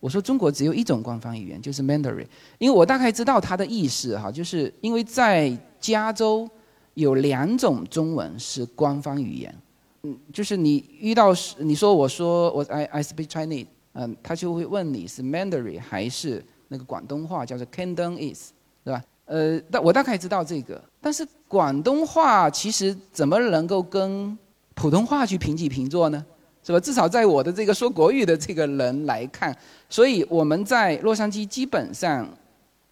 [0.00, 2.26] 我说中国只有一种官方语言，就是 Mandarin。
[2.58, 6.48] 因为我大概知道他的意思哈，就是因为在加州
[6.94, 9.54] 有两种中文是官方语言，
[10.02, 16.44] 嗯，就是你遇到你说我说我 I I speak Chinese，嗯，他就会问你是 Mandarin 还是。
[16.68, 18.48] 那个广东话叫做 Cantonese，
[18.84, 19.00] 是吧？
[19.26, 20.82] 呃，但我大概知道这个。
[21.00, 24.36] 但是广东话其实怎么能够跟
[24.74, 26.24] 普通话去平起平坐呢？
[26.62, 26.80] 是吧？
[26.80, 29.56] 至少在我的这个说国语的这个人来看，
[29.88, 32.28] 所以我们在洛杉矶基本上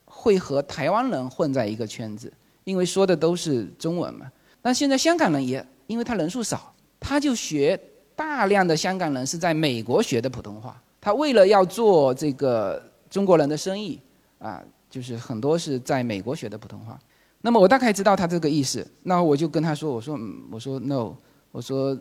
[0.04, 2.32] 会和台湾人混在一个圈子，
[2.64, 4.30] 因为说的都是中文嘛。
[4.62, 7.78] 那现在香港人也，因为他人数少，他就学
[8.14, 10.80] 大量的香港人是在美国学的普通话。
[11.00, 12.82] 他为了要做这个。
[13.12, 14.00] 中国人的生意
[14.38, 16.98] 啊，就是很多是在美国学的普通话。
[17.42, 21.12] 那么我大概知道他这个意思，那我就跟他说：“我说，嗯我说 no，
[21.52, 21.96] 我说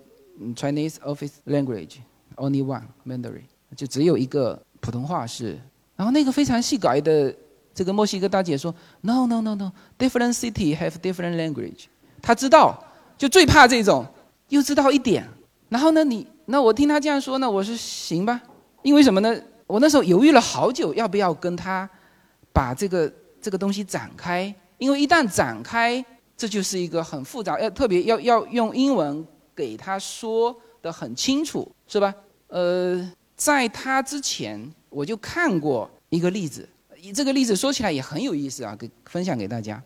[0.55, 1.97] Chinese office language
[2.37, 3.43] only one Mandarin，
[3.75, 5.59] 就只有一个普通话是。”
[5.95, 7.35] 然后那个非常细改的
[7.75, 11.85] 这个墨西哥大姐说：“No no no no，different city have different language。”
[12.23, 12.83] 她知道，
[13.17, 14.05] 就最怕这种
[14.49, 15.27] 又知道一点。
[15.69, 18.41] 然后呢，你那我听她这样说呢，我说行吧，
[18.81, 19.39] 因为什么呢？
[19.67, 21.89] 我那时候犹豫了好久，要不要跟她
[22.51, 24.53] 把这个这个东西展开？
[24.77, 26.03] 因为一旦展开，
[26.35, 29.25] 这就是一个很复杂，要特别要要用英文
[29.61, 32.11] 给他说的很清楚，是吧？
[32.47, 36.67] 呃，在他之前我就看过一个例子，
[37.13, 39.79] 这个例子说起来也很有意思啊，给分享给大家。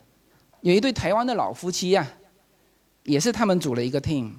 [0.62, 2.08] 有一对台湾的老夫妻呀，
[3.04, 4.32] 也是他们组了一个 team，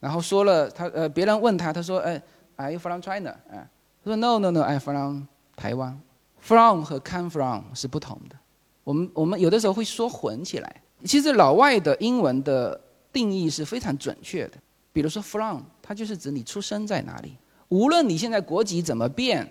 [0.00, 2.22] 然后说了他呃，别人问他，他说哎
[2.56, 3.30] ，Are you from China？
[3.50, 3.68] 啊。
[4.02, 6.00] 他说 No No No，I from 台湾
[6.40, 8.36] ，from 和 come from 是不同的。
[8.84, 10.82] 我们我们有的时候会说混起来。
[11.04, 12.80] 其实老外的英文的
[13.12, 14.56] 定义是非常准确的。
[14.92, 17.36] 比如说 from，它就是指你出生在哪里。
[17.68, 19.48] 无论你现在国籍怎么变，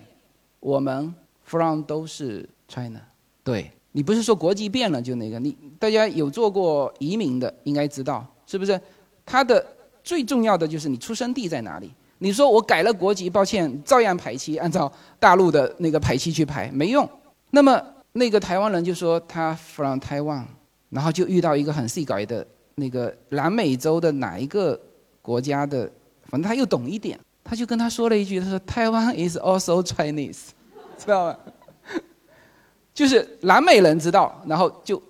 [0.60, 1.12] 我们
[1.44, 3.00] from 都是 China。
[3.42, 5.38] 对你不是说国籍变了就那个。
[5.40, 8.80] 你大家有做过移民的应该知道，是不是？
[9.26, 9.64] 它的
[10.04, 11.92] 最重要的就是你出生地在哪里。
[12.18, 17.08] 你说我改了国籍，抱歉，照样排期，按照大陆的那个排期去排，没用。
[17.50, 20.44] 那么那个台湾人就说他 from Taiwan，
[20.90, 24.80] 然后就遇到一个很细改的那个南美洲的哪一个
[25.22, 25.90] 国家的，
[26.24, 30.48] 反正他又懂一点，他就跟他说了一句，他说台湾 is also Chinese，
[30.98, 31.38] 知道吗？
[32.92, 35.02] 就是南美人知道，然后就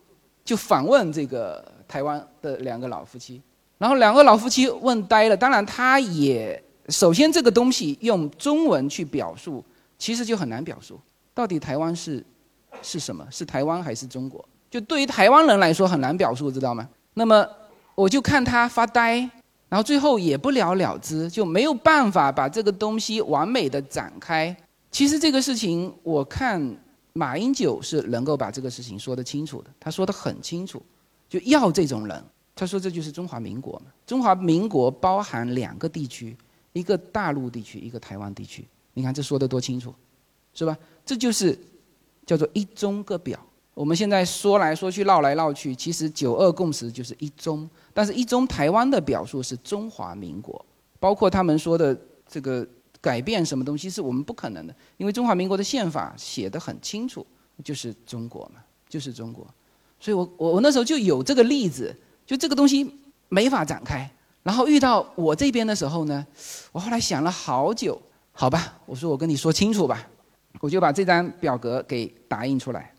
[0.45, 3.43] 就访问这个台湾的两个老夫妻，
[3.79, 5.37] 然后两个老夫妻问呆了。
[5.37, 9.65] 当然，他也首先这个东西用中文去表述，
[9.99, 11.01] 其实就很难表述。
[11.35, 12.25] 到底台湾是
[12.83, 13.27] 是什么？
[13.31, 14.47] 是台湾还是中国？
[14.71, 16.89] 就对于台湾人来说很难表述，知道吗？
[17.15, 17.47] 那么
[17.95, 19.29] 我就看他发呆，
[19.73, 24.55] 然后最后也不了了之，就没有办法把这个东西完美的展开。
[24.91, 26.61] 其实这个事情，我看
[27.15, 30.83] 马英九是能够把这个事情说得清楚的，他说得很清楚，
[31.27, 32.23] 就要这种人。
[32.55, 36.37] 他说这就是中华民国嘛，中华民国包含两个地区，
[36.75, 38.69] 一个大陆地区，一个台湾地区。
[38.93, 39.95] 你看这说得多清楚，
[40.53, 40.77] 是吧？
[41.03, 41.59] 这就是
[42.27, 43.41] 叫做一中各表。
[43.75, 50.65] 我们现在说来说去绕来绕去，其实九二共识就是一中，但是一中台湾的表述是中华民国，
[51.01, 52.67] 包括他们说的这个
[53.01, 57.27] 改变什么东西是我们不可能的，因为中华民国的宪法写得很清楚，
[57.65, 59.47] 就是中国嘛，就是中国。
[59.99, 62.89] 所以我我我那时候就有这个例子，就这个东西
[63.29, 64.11] 没法展开。
[64.43, 66.27] 然后遇到我这边的时候呢，
[66.73, 68.01] 我后来想了好久，
[68.33, 70.07] 好吧，我说我跟你说清楚吧。
[70.61, 72.92] 我就把这张表格给打印出来，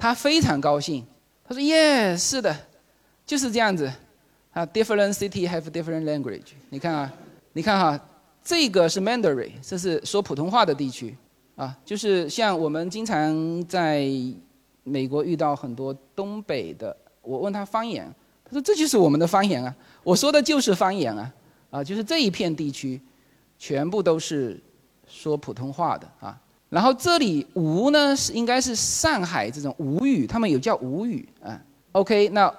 [0.00, 1.06] 他非常高兴，
[1.44, 2.56] 他说耶是的，
[3.26, 3.92] 就是这样子。”
[4.52, 6.54] 啊，different city have different language。
[6.70, 7.12] 你看啊，
[7.52, 8.00] 你看哈，
[8.42, 11.16] 这个是 Mandarin，这是说普通话的地区，
[11.54, 14.08] 啊，就是像我们经常在
[14.82, 18.12] 美国遇到很多东北的，我问他方言，
[18.44, 21.32] 他说这就是我们的方言啊，我说的就是方言啊，
[21.70, 23.00] 啊，就是这一片地区，
[23.56, 24.60] 全部都是
[25.06, 26.36] 说普通话的啊。
[26.70, 31.60] 然后这里吴呢是应该是上海这种吴语，他们有叫吴语啊。
[31.92, 32.50] OK，那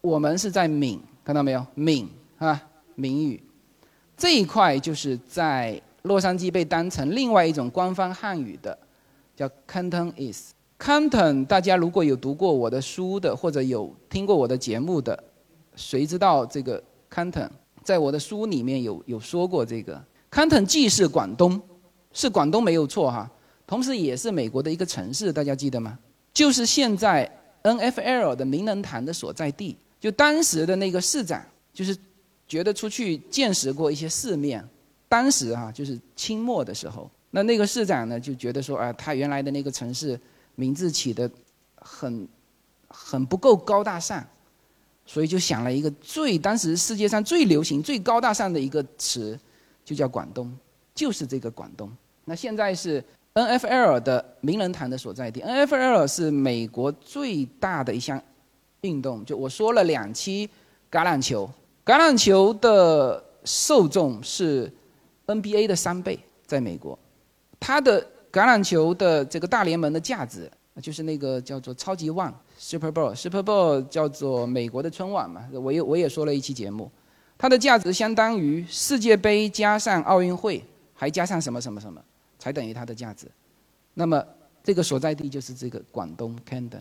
[0.00, 1.64] 我们是在闽，看到没有？
[1.74, 2.60] 闽啊，
[2.96, 3.42] 闽语
[4.16, 8.76] 这一块就是在洛杉矶被当成另外一种官方汉语的，
[9.36, 10.48] 叫 Cantonese。
[10.78, 15.22] Canton，大家如果有读过我的书的，或者有听过我的节目的，
[15.74, 17.48] 谁知道这个 Canton？
[17.82, 21.60] 在我的书里面有有说过这个 Canton 既是广东，
[22.12, 23.30] 是广东没有错哈。
[23.66, 25.98] 同时也是美国的一个城市，大家记得吗？
[26.32, 27.28] 就是现在
[27.62, 29.76] NFL 的名人堂的所在地。
[29.98, 31.96] 就当时的那个市长，就是
[32.46, 34.64] 觉得出去见识过一些世面。
[35.08, 40.20] 当时啊，就是清末的时候，那那个市长呢，就觉得说，啊，他原来的那个城市
[40.54, 41.28] 名字起的
[41.76, 42.28] 很
[42.86, 44.24] 很不够高大上，
[45.06, 49.36] 所以就想了一个最当时世界上最流行、最高大上的一个词，
[49.84, 50.56] 就叫广东，
[50.94, 51.90] 就是这个广东。
[52.24, 53.02] 那现在是。
[53.36, 58.20] N.F.L 的名人堂的所在地，N.F.L 是美国最大的一项
[58.80, 59.22] 运动。
[59.26, 60.48] 就我说了两期
[60.90, 61.46] 橄榄球，
[61.84, 64.72] 橄榄球的受众是
[65.26, 66.98] N.B.A 的三倍，在美国，
[67.60, 68.00] 它的
[68.32, 75.46] 橄榄球的这个大联盟的价值，就是那个叫做超级旺 Super Bowl，Super Bowl 叫做美国的春晚嘛。
[75.52, 76.90] 我也我也说了一期节目，
[77.36, 82.00] 它的价值相当于世界杯加上奥运会，还加上什么什么什么。
[82.46, 83.26] 才等于它的价值，
[83.94, 84.24] 那么
[84.62, 86.80] 这个所在地就是这个广东 Canton。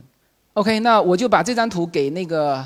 [0.53, 2.63] OK，那我就把这张图给那个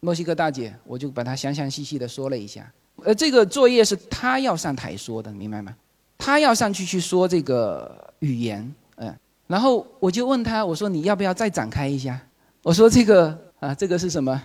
[0.00, 2.72] 墨西哥大姐，我就把它详详细细的说了一下。
[3.04, 5.76] 呃，这个作业是她要上台说的，明白吗？
[6.16, 9.14] 她要上去去说这个语言，嗯，
[9.46, 12.18] 然后我就问她，我说你要不要再展开一下？
[12.62, 14.42] 我说这个啊，这个是什么？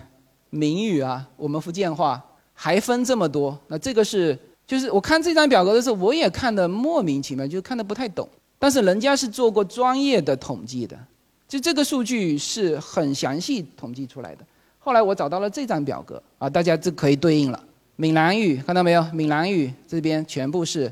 [0.50, 4.38] 闽语啊，我们福建话还分这么多，那这个是。
[4.66, 8.26] 就是我看这张表格的时候，我也看得莫名其妙，就看得不太懂。
[8.58, 10.98] 但是人家是做过专业的统计的，
[11.46, 14.46] 就这个数据是很详细统计出来的。
[14.78, 17.62] 后来我找到了这张表格啊，大家这可以对应了。
[17.96, 19.04] 闽南语看到没有？
[19.12, 20.90] 闽南语这边全部是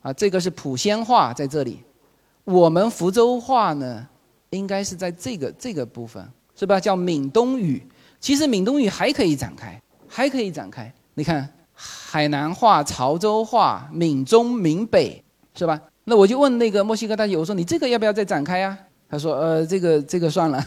[0.00, 1.80] 啊，这个是普仙话在这里。
[2.44, 4.08] 我们福州话呢，
[4.50, 6.80] 应该是在这个这个部分，是吧？
[6.80, 7.82] 叫闽东语。
[8.20, 9.78] 其实闽东语还可以展开，
[10.08, 10.90] 还可以展开。
[11.12, 11.46] 你看。
[11.78, 15.22] 海南话、潮州话、闽中、闽北，
[15.54, 15.78] 是吧？
[16.04, 18.78] 那我就问那个墨西哥大姐，我说你这个要不要再展开呀？
[19.10, 20.64] 他说，呃，这个这个算了。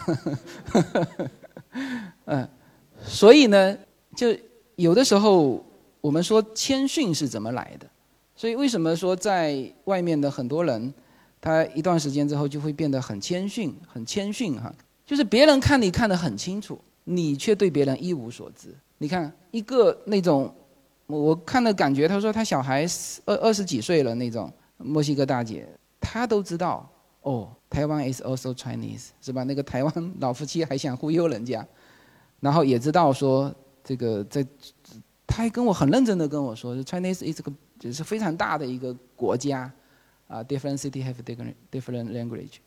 [2.25, 2.47] 嗯，
[3.03, 3.75] 所以呢，
[4.15, 4.27] 就
[4.75, 5.65] 有的时候
[5.99, 7.87] 我们说谦逊是怎么来的？
[8.35, 10.93] 所以为什么说在外面的很多人，
[11.41, 14.71] 他一段时间之后就会变得很谦逊，很谦逊哈？
[15.05, 18.75] 就是别人看你看得很清楚，你却对别人一无所知。
[18.99, 20.53] 你看一个那种。
[21.09, 22.85] 我看的感觉，他说他小孩
[23.25, 25.67] 二二十几岁了那种墨西哥大姐，
[25.99, 26.87] 她都知道
[27.21, 29.43] 哦，台湾 is also Chinese 是吧？
[29.43, 31.65] 那个台湾老夫妻还想忽悠人家，
[32.39, 33.51] 然后也知道说
[33.83, 34.45] 这个在，
[35.25, 39.71] 他还跟我很认真的跟我说，Chinese is 个就是非常大的一个国家，
[40.27, 42.57] 啊，different city have different different language，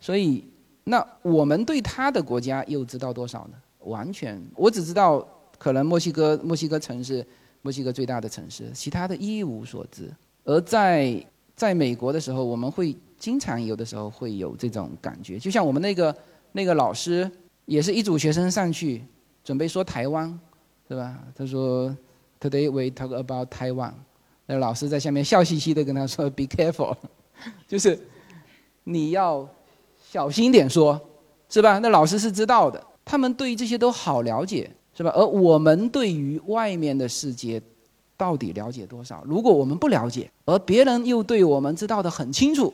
[0.00, 0.48] 所以
[0.84, 3.54] 那我们对他的国家又知道多少呢？
[3.80, 5.26] 完全，我只知道
[5.58, 7.26] 可能墨西哥，墨西哥城市，
[7.62, 10.10] 墨西哥最大的城市，其他的一无所知。
[10.44, 16.14] 而在在美国的时候，我们会经常有的时候会有这种感觉，就像我们那个
[16.52, 17.30] 那个老师，
[17.66, 19.04] 也是一组学生上去
[19.44, 20.38] 准备说台湾，
[20.88, 21.18] 是吧？
[21.34, 21.94] 他说
[22.40, 23.92] ，Today we talk about Taiwan。
[24.46, 26.96] 那老师在下面笑嘻嘻的跟他说，Be careful，
[27.68, 27.96] 就是
[28.84, 29.46] 你要
[30.10, 31.00] 小心点说，
[31.48, 31.78] 是吧？
[31.78, 34.70] 那老师是知道的，他们对于这些都好了解，
[35.00, 35.10] 是吧？
[35.14, 37.58] 而我们对于外面的世界
[38.18, 39.24] 到底了解多少？
[39.24, 42.70] 如果我们不了解，而别人又对我们知道的很清楚，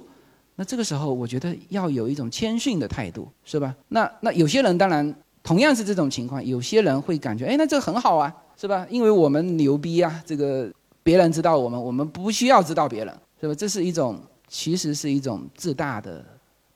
[0.57, 3.73] 那这个时候我觉得要有一种谦逊的态度，是吧？
[3.87, 5.15] 那那有些人当然
[5.45, 8.85] 同样是这种情况，有些人会感觉，哎，那这很好啊，是吧？
[8.91, 10.69] 因为我们牛逼啊，这个。
[11.07, 13.55] 别人知道我们，我们不需要知道别人，是吧？
[13.55, 16.25] 这是一种，其实是一种自大的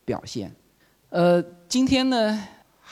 [0.05, 0.49] 表现。
[1.09, 2.41] 呃，今天呢，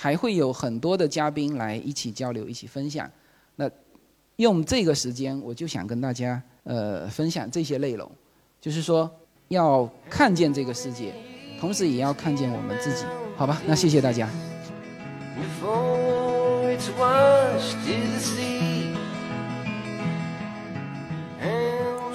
[0.02, 3.12] 还会有很多的嘉宾来一起交流、一起分享。
[3.58, 3.70] 那
[4.38, 8.10] 用这个时间，我就想跟大家呃分享这些内容，
[8.62, 9.12] 就是说
[9.50, 11.14] 要看见这个世界，
[11.60, 13.04] 同时也要看见我们自己，
[13.36, 13.62] 好吧？
[13.68, 14.30] 那谢谢大家。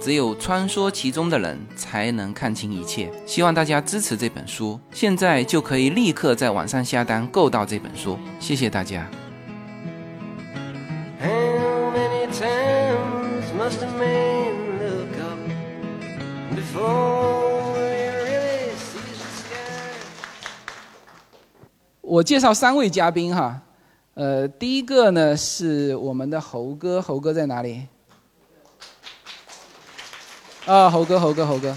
[0.00, 3.12] 只有穿梭其中的人才能看清一切。
[3.26, 8.18] 希望大家支持这本书，现在就可以立刻在网上下单购到这本书。
[8.38, 9.06] 谢谢大家。
[22.00, 23.60] 我介绍三位嘉宾哈，
[24.14, 27.86] 呃，第一个呢是我们的猴哥，猴哥在哪里？
[30.70, 31.76] 啊，猴哥，猴哥，猴哥，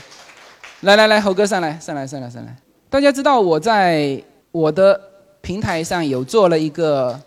[0.81, 2.55] 来来来，猴哥上来，上来，上来，上来。
[2.91, 4.21] 大家知道我在
[4.51, 5.01] 我的
[5.41, 7.19] 平台上有做了一个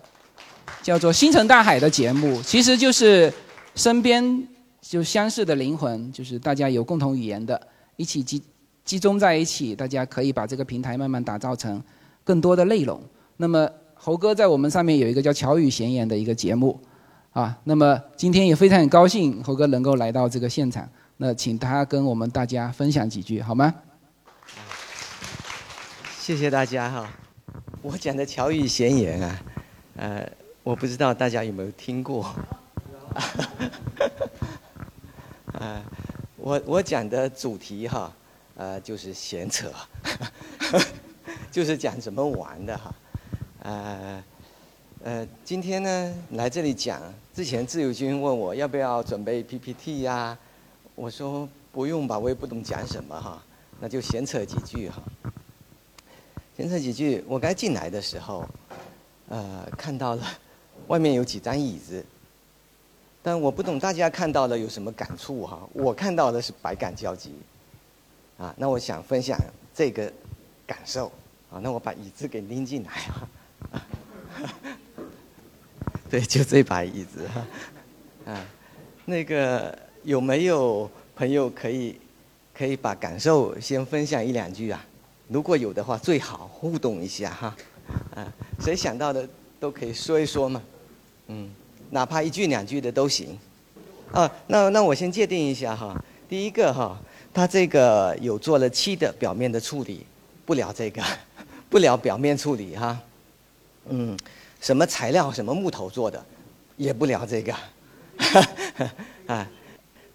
[0.81, 3.33] 叫做《星辰大海》的节目，其实就是
[3.75, 4.47] 身边
[4.81, 7.61] 就相似的灵魂，就是大家有共同语言的，
[7.97, 8.41] 一起集
[8.85, 11.83] 集中在一起，大家可以把这个平台慢慢打造成
[12.23, 13.03] 更多的内容。
[13.39, 16.81] 那么猴哥在我们上面有一个叫《巧语闲言》的一个节目，
[17.33, 20.89] 啊，那么今天也非常高兴猴哥能够来到这个现场。
[21.19, 23.75] 那请他跟我们大家分享几句好吗？
[26.21, 27.11] 谢谢大家哈。
[27.81, 29.41] 我讲的巧语闲言啊，
[29.97, 30.31] 呃，
[30.63, 32.23] 我不知道大家有没有听过。
[35.55, 35.83] 啊，
[36.37, 38.13] 我我讲的主题哈，
[38.57, 39.73] 呃，就是闲扯，
[41.51, 42.95] 就是讲怎么玩的哈。
[43.63, 44.23] 呃
[45.03, 47.01] 呃，今天呢来这里讲，
[47.33, 50.37] 之前自由军问我要不要准备 PPT 呀？
[50.97, 53.43] 我说不用吧，我也不懂讲什么哈，
[53.79, 55.03] 那就闲扯几句哈。
[56.57, 58.49] 闲扯几句，我刚进来的时候，
[59.29, 60.27] 呃，看到了
[60.87, 62.03] 外面有几张椅子，
[63.23, 65.69] 但我不懂大家看到了有什么感触哈。
[65.75, 67.35] 我看到的是百感交集，
[68.39, 69.39] 啊，那我想分享
[69.75, 70.11] 这个
[70.67, 71.13] 感受，
[71.51, 73.29] 啊，那我把椅子给拎进来哈。
[76.09, 78.47] 对，就这把椅子哈，啊，
[79.05, 79.86] 那个。
[80.07, 81.99] 有没有朋友可以
[82.57, 84.87] 可以把感受先分享一两句啊？
[85.27, 87.57] 如果有的话，最好互动一下哈。
[88.15, 89.29] 啊，谁想到的
[89.59, 90.63] 都可以说一说嘛。
[91.27, 91.51] 嗯，
[91.91, 93.37] 哪怕一句两句的都行。
[94.13, 96.01] 啊，那那我先界定一下哈。
[96.29, 96.97] 第一个哈，
[97.35, 100.07] 他这个有做了漆的表面的处理，
[100.45, 101.03] 不聊这个，
[101.69, 102.97] 不聊表面处理哈。
[103.89, 104.17] 嗯，
[104.61, 106.25] 什么材料，什么木头做的，
[106.77, 107.53] 也不聊这个。
[109.27, 109.45] 啊。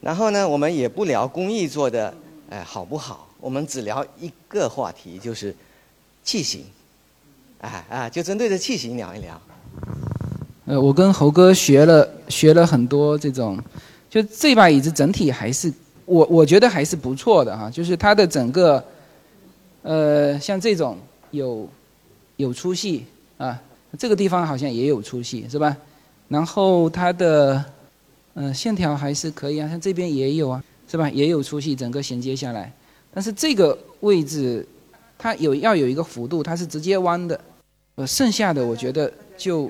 [0.01, 2.11] 然后呢，我们也不聊工艺做的，
[2.49, 3.27] 哎，好不好？
[3.39, 5.55] 我们只聊一个话题，就是
[6.23, 6.65] 器型，
[7.59, 9.39] 哎啊，就针对着器型聊一聊。
[10.65, 13.59] 呃，我跟猴哥学了学了很多这种，
[14.09, 15.71] 就这把椅子整体还是
[16.05, 18.83] 我我觉得还是不错的哈，就是它的整个，
[19.83, 20.97] 呃，像这种
[21.29, 21.69] 有
[22.37, 23.05] 有粗细
[23.37, 23.59] 啊，
[23.99, 25.77] 这个地方好像也有粗细是吧？
[26.27, 27.63] 然后它的。
[28.33, 31.09] 嗯，线条还是可以啊，像这边也有啊，是吧？
[31.09, 32.71] 也有粗细，整个衔接下来。
[33.13, 34.65] 但是这个位置，
[35.17, 37.39] 它有要有一个幅度，它是直接弯的。
[37.95, 39.69] 呃，剩下的我觉得就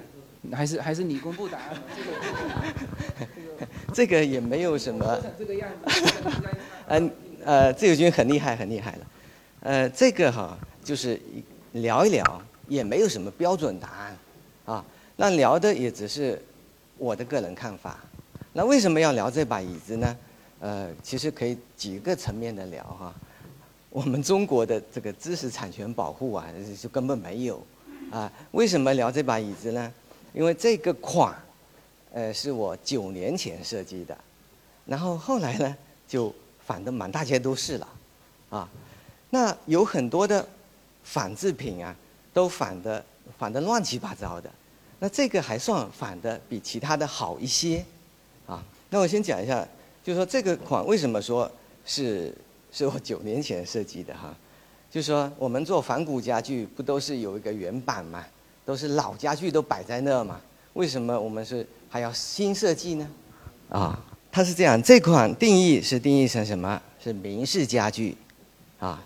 [0.51, 1.81] 还是还是你公布答案。
[3.93, 5.19] 这个也没有什么。
[5.39, 6.03] 这个样子。
[6.87, 7.11] 嗯
[7.43, 9.07] 呃，自由军很厉害，很厉害了。
[9.61, 11.19] 呃，这个哈就是
[11.71, 14.17] 聊一聊，也没有什么标准答案
[14.65, 14.85] 啊。
[15.15, 16.39] 那聊的也只是
[16.99, 17.99] 我的个人看法。
[18.53, 20.17] 那为什么要聊这把椅子呢？
[20.59, 23.13] 呃，其实可以几个层面的聊哈。
[23.89, 26.45] 我们中国的这个知识产权保护啊，
[26.79, 27.61] 就根本没有
[28.11, 28.31] 啊。
[28.51, 29.91] 为什么聊这把椅子呢？
[30.33, 31.35] 因为这个款，
[32.13, 34.17] 呃，是我九年前设计的，
[34.85, 35.75] 然后后来呢，
[36.07, 36.33] 就
[36.65, 37.87] 反的满大街都是了，
[38.49, 38.69] 啊，
[39.29, 40.45] 那有很多的
[41.03, 41.95] 仿制品啊，
[42.33, 43.03] 都仿的
[43.37, 44.49] 仿的乱七八糟的，
[44.99, 47.83] 那这个还算仿的比其他的好一些，
[48.93, 49.65] 那我先讲一下，
[50.03, 51.49] 就是说这个款为什么说
[51.85, 52.35] 是
[52.73, 54.35] 是我九年前设计的哈，
[54.91, 58.25] 就是说我们做仿古家具不都是有一个原版嘛？
[58.65, 60.41] 都是老家具都摆在那嘛，
[60.73, 63.09] 为什么我们是还要新设计呢？
[63.69, 63.97] 啊，
[64.29, 66.81] 它是这样，这款定义是定义成什么？
[67.01, 68.15] 是明式家具，
[68.77, 69.01] 啊，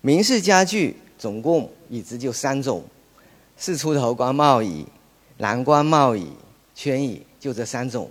[0.00, 2.82] 明式家具总共椅子就三种，
[3.56, 4.84] 四出头光帽椅、
[5.36, 6.28] 蓝光帽椅、
[6.74, 8.10] 圈椅，就这三种。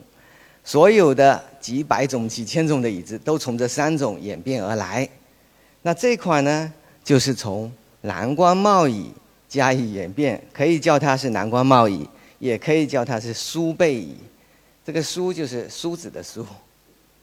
[0.68, 5.08] 所有的几百种、几千种的椅子都从这三种演变而来。
[5.82, 6.74] 那这款呢，
[7.06, 9.10] 就是从蓝光帽椅。
[9.50, 12.06] 加以演变，可以叫它是蓝光帽椅，
[12.38, 14.14] 也可以叫它是梳背椅。
[14.84, 16.46] 这个梳就是梳子的梳，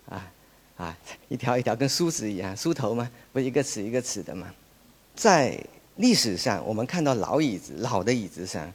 [0.08, 0.32] 啊
[0.78, 0.96] 啊，
[1.28, 4.46] 一条一条跟梳子一样，梳头嘛，不一个齿一个齿的嘛。
[5.14, 5.62] 在
[5.96, 8.72] 历史上，我们看到老椅子、老的椅子上，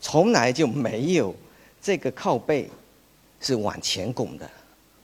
[0.00, 1.34] 从来就没有
[1.82, 2.70] 这个靠背
[3.44, 4.50] 是往前拱的，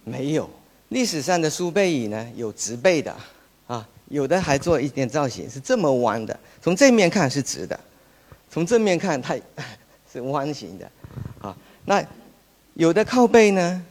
[0.02, 0.48] 没有。
[0.88, 3.14] 历史上的梳背椅呢，有直背的。
[3.66, 6.36] 啊有的还做一点造型，是这么弯的。
[6.60, 7.78] 从正面看是直的，
[8.50, 9.36] 从正面看它
[10.12, 10.90] 是弯形的。
[11.40, 12.04] 啊，那
[12.74, 13.86] 有的靠背呢，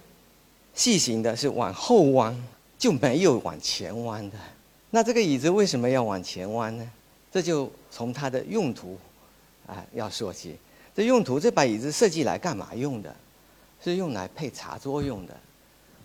[0.74, 2.36] 细型的是往后弯，
[2.78, 4.36] 就没有往前弯的。
[4.90, 6.86] 那这个椅子为什么要往前弯呢？
[7.32, 8.98] 这就从它的用途
[9.68, 10.58] 啊要说起。
[10.94, 13.16] 这用途，这把椅子设计来干嘛用的？
[13.84, 15.36] 是用来配茶桌用的。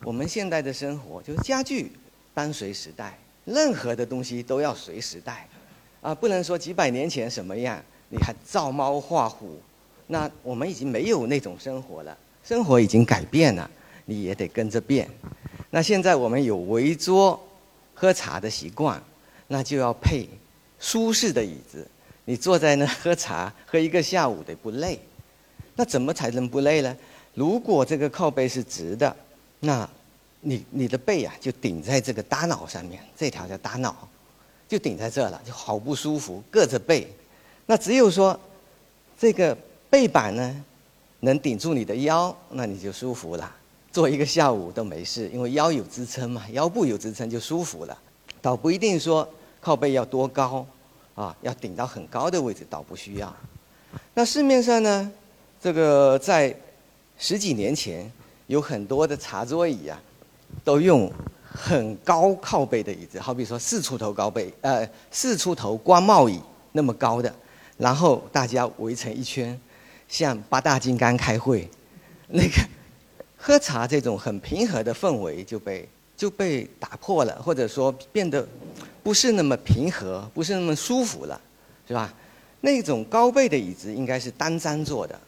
[0.03, 1.93] 我们现代的生活就是家具
[2.33, 3.19] 伴随时代。
[3.45, 5.47] 任何的东西都要随时代，
[6.01, 9.61] 啊，不能说几百年前什么样，你还照猫画虎，
[10.07, 13.71] 那我们已经没有那种生活了，生活已经改变了，
[14.07, 15.07] 你也得跟着变。
[15.69, 17.39] 那现在我们有围桌
[17.93, 18.99] 喝茶的习惯，
[19.47, 20.27] 那就要配
[20.79, 21.87] 舒适的椅子，
[22.25, 24.99] 你坐在那喝茶喝一个下午得不累。
[25.77, 26.97] 那怎么才能不累呢？
[27.35, 29.15] 如果这个靠背是直的，
[29.61, 29.89] 那。
[30.47, 34.07] 你你的背啊，就顶在这个大脑上面，这条叫大脑，
[34.69, 37.11] 就顶在这了，就好不舒服，硌着背。
[37.65, 38.39] 那只有说，
[39.19, 39.57] 这个
[39.89, 40.65] 背板呢，
[41.21, 43.51] 能顶住你的腰，那你就舒服了，
[43.91, 47.99] 坐一个下午都没事，因为腰有支撑嘛，腰部有支撑就舒服了。
[48.43, 49.27] 倒不一定说
[49.63, 50.67] 靠背要多高，
[51.15, 53.35] 啊，要顶到很高的位置，倒不需要。
[54.13, 55.11] 那市面上呢，
[55.59, 56.55] 这个在
[57.19, 58.11] 十几年前
[58.47, 60.01] 有很多的茶桌椅啊。
[60.63, 61.13] 都用
[61.45, 66.41] 很高靠背的椅子，好比说四出头高背，呃，四出头官帽椅
[66.71, 67.35] 那么高的，
[67.77, 69.61] 然后大家围成一圈，
[70.09, 71.69] 像八大金刚开会，
[72.29, 72.53] 那个
[73.37, 78.47] 喝茶这种很平和的氛围就被就被打破了，或者说变得
[79.03, 81.39] 不是那么平和，不是那么舒服了，
[81.89, 82.15] 是吧？
[82.61, 85.21] 那种高背的椅子应该是单张坐的，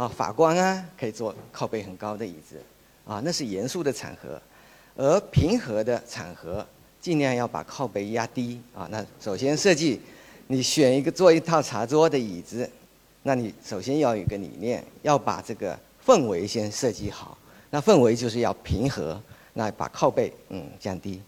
[0.00, 2.56] 啊，法官啊可以坐靠背很高的椅子，
[3.04, 4.40] 啊，那是严肃的场合。
[4.96, 6.66] 而平和的场合，
[7.02, 8.88] 尽量要把靠背压低啊。
[8.90, 10.00] 那首先设计，
[10.46, 12.66] 你选一个做一套茶桌的椅子，
[13.24, 17.36] 那你首先要有一个理念，要把这个氛围先设计好。
[17.68, 19.20] 那氛围就是要平和，
[19.52, 21.20] 那把靠背嗯降低，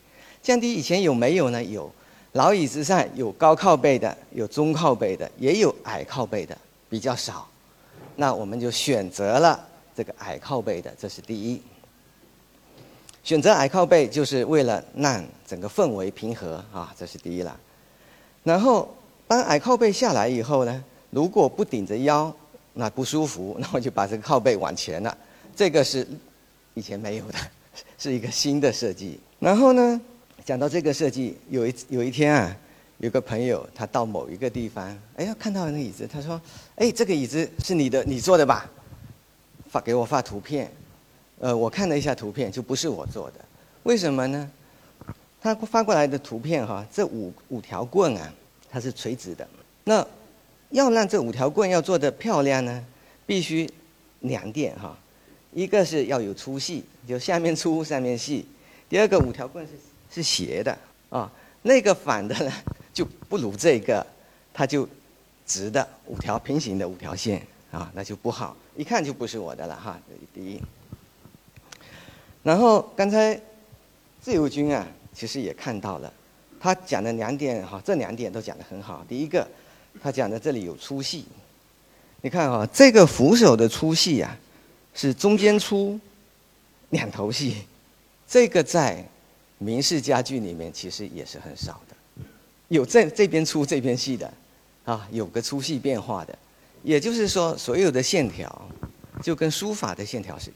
[0.42, 1.62] 降低以前有没有呢？
[1.62, 1.92] 有，
[2.32, 6.56] 老椅子上有高靠背的，有中靠背的，也有矮靠背的，
[6.88, 7.46] 比较少。
[8.16, 11.60] 那我们就选择了这个矮靠背的，这是第一。
[13.24, 17.56] 选择矮靠背就是为了让整个氛围平和啊，这是第一了。
[18.42, 18.92] 然后
[19.28, 22.34] 当矮靠背下来以后呢，如果不顶着腰，
[22.74, 25.16] 那不舒服，那我就把这个靠背往前了。
[25.54, 26.04] 这个是
[26.74, 27.38] 以前没有的，
[27.96, 29.20] 是一个新的设计。
[29.38, 30.00] 然后呢，
[30.44, 32.56] 讲到这个设计，有一有一天啊，
[33.02, 36.40] 有个朋友他到某一个地方，哎呀，看到那椅子，他说
[36.76, 38.70] ：“哎，这个椅子是你的，你做的吧？”
[39.68, 40.70] 发给我发图片。
[41.40, 43.40] 呃，我看了一下图片，就不是我做的，
[43.82, 44.48] 为什么呢？
[45.40, 48.32] 他发过来的图片哈，这五五条棍啊，
[48.70, 49.44] 它是垂直的。
[49.82, 50.06] 那
[50.70, 52.84] 要让这五条棍要做的漂亮呢，
[53.26, 53.68] 必须
[54.20, 54.96] 两点哈。
[55.52, 58.44] 一个是要有粗细，就下面粗上面细；
[58.88, 59.72] 第二个五条棍是
[60.14, 60.78] 是斜的
[61.10, 61.28] 啊，
[61.62, 62.52] 那个反的呢
[62.92, 64.06] 就不如这个，
[64.52, 64.88] 它就
[65.46, 70.00] 直的五条平行的五条线啊，那就不好，一看就不是我的了哈。
[70.34, 70.60] 第一，
[72.42, 73.40] 然后刚才
[74.20, 76.12] 自由军啊，其实也看到了，
[76.60, 79.04] 他讲的两点哈，这两点都讲得很好。
[79.08, 79.46] 第一个，
[80.00, 81.24] 他讲的这里有粗细，
[82.20, 84.38] 你看哈，这个扶手的粗细啊。
[84.94, 85.98] 是中间粗，
[86.90, 87.64] 两头细，
[88.28, 89.02] 这个在
[89.56, 91.91] 明式家具里面其实也是很少的，
[92.72, 94.32] 有这这边粗这边细的，
[94.84, 96.36] 啊，有个粗细变化的，
[96.82, 98.68] 也就是说，所有的线条
[99.22, 100.50] 就跟书法的线条是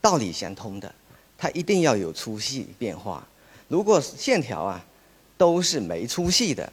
[0.00, 0.94] 道理相通的，
[1.36, 3.26] 它一定要有粗细变化。
[3.66, 4.84] 如果线条啊
[5.36, 6.72] 都是没粗细的，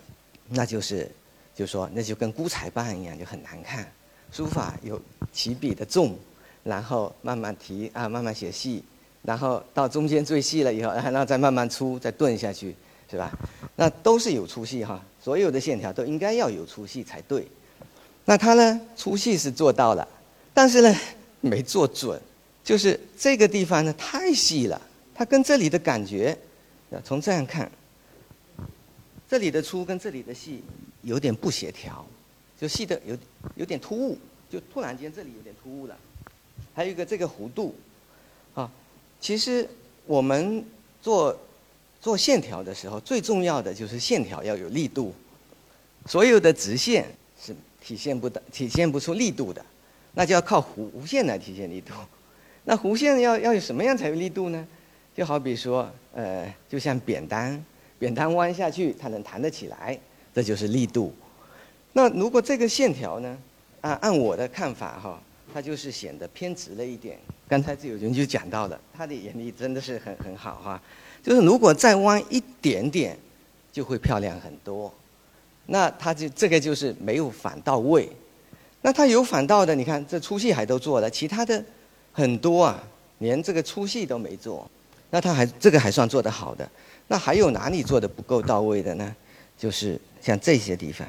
[0.49, 1.09] 那就是
[1.55, 3.91] 就说那就跟孤彩棒一样，就很难看。
[4.31, 5.01] 书法有
[5.33, 6.15] 起笔的重。
[6.63, 8.83] 然后慢慢提啊，慢慢写细，
[9.21, 12.75] 然后到中间最细了以后，然后再慢慢粗，再顿下去，
[13.09, 13.31] 是吧？
[13.75, 17.47] 那都是有粗细哈，所有的线条都应该要有粗细才对。
[18.25, 20.05] 那他呢，粗细是做到了，
[20.53, 20.93] 但是呢，
[21.39, 22.19] 没做准，
[22.63, 24.81] 就是这个地方呢太细了，
[25.15, 26.37] 它跟这里的感觉，
[27.05, 27.71] 从这样看，
[29.29, 30.61] 这里的粗跟这里的细
[31.03, 32.05] 有点不协调，
[32.59, 33.17] 就细的有
[33.55, 34.17] 有点突兀，
[34.49, 35.95] 就突然间这里有点突兀了。
[36.73, 37.73] 还有一个这个弧度，
[38.53, 38.69] 啊，
[39.21, 39.67] 其实
[40.05, 40.63] 我们
[41.01, 41.37] 做
[42.07, 45.13] 做线条的时候，最重要的就是线条要有力度。
[46.05, 47.05] 所有的直线
[47.37, 47.53] 是
[47.83, 49.61] 体现不的，体现不出力度的，
[50.13, 51.91] 那就要靠弧线来体现力度。
[52.63, 54.65] 那弧线要要有什么样才有力度呢？
[55.13, 57.61] 就好比说，呃，就像扁担，
[57.99, 59.99] 扁担弯下去它能弹得起来，
[60.33, 61.13] 这就是力度。
[61.91, 63.37] 那如果这个线条呢，
[63.81, 65.21] 按按我的看法哈。
[65.53, 67.17] 它就是显得偏直了一点。
[67.47, 70.79] 刚才自有人就讲到了，他的眼力真的是很很好哈。
[71.23, 73.17] 就是如果再弯一点点，
[73.71, 74.93] 就会漂亮很多。
[75.65, 78.09] 那他就这个就是没有反到位。
[78.81, 81.63] 那他有反到的，你看这粗细还都做了，其他的
[82.13, 82.81] 很多啊，
[83.19, 84.69] 连这个粗细都没做。
[85.09, 86.69] 那他还这个还算做得好的。
[87.07, 89.15] 那还有哪里做的不够到位的呢？
[89.57, 91.07] 就是像这些地方。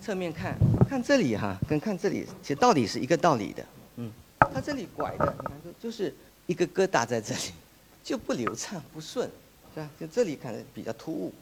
[0.00, 0.54] 侧面看
[0.88, 3.64] 看这里哈，跟看这里其实道理是一个道理的。
[3.96, 4.12] 嗯，
[4.52, 6.14] 它这里拐的，你看就就是
[6.46, 7.40] 一个疙瘩在这里，
[8.04, 9.28] 就不流畅不顺，
[9.74, 9.90] 是吧？
[9.98, 11.32] 就这里看比较突兀，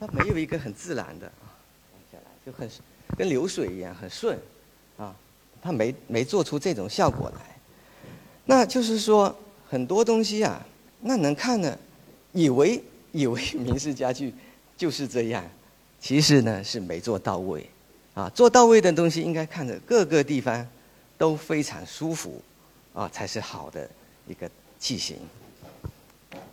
[0.00, 1.52] 它没有一个很自然的啊，
[2.10, 2.68] 下来就很
[3.18, 4.38] 跟流水一样很顺，
[4.96, 5.14] 啊，
[5.60, 7.56] 它没没做出这种效果来。
[8.46, 9.38] 那就是说
[9.68, 10.66] 很多东西啊，
[11.02, 11.78] 那能看呢，
[12.32, 12.82] 以为
[13.12, 14.34] 以为明式家具
[14.76, 15.44] 就是这样，
[16.00, 17.68] 其实呢是没做到位。
[18.14, 20.66] 啊，做到位的东西应该看着各个地方
[21.16, 22.42] 都非常舒服，
[22.92, 23.88] 啊，才是好的
[24.26, 25.16] 一个器型。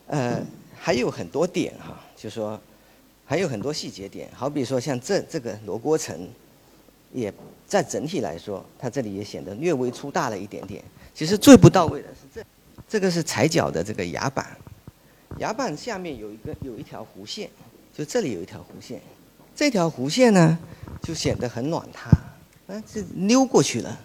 [0.07, 0.41] 呃，
[0.79, 2.59] 还有很多点哈，就说
[3.25, 6.27] 还有很多细节点，好比说像这这个罗锅层，
[7.13, 7.33] 也
[7.65, 10.83] 在整体来说，它这里也显得略微粗大了一点点。
[11.13, 12.45] 其实最不到位的是这，
[12.87, 14.57] 这个是踩脚的这个牙板，
[15.39, 17.49] 牙板下面有一个有一条弧线，
[17.93, 19.01] 就这里有一条弧线。
[19.55, 20.57] 这条弧线呢，
[21.01, 22.11] 就显得很软塌，
[22.67, 23.99] 啊，这溜过去了。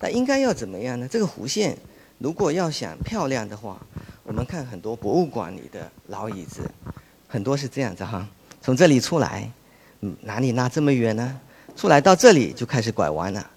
[0.00, 1.06] 那应该要怎么样呢？
[1.06, 1.76] 这个弧线
[2.18, 3.84] 如果要想漂亮的话，
[4.28, 6.60] 我们看很多博物馆里的老椅子，
[7.26, 8.28] 很多是这样子哈，
[8.60, 9.50] 从这里出来，
[10.02, 11.40] 嗯，哪里拉这么远呢？
[11.74, 13.50] 出来到这里就开始拐弯了，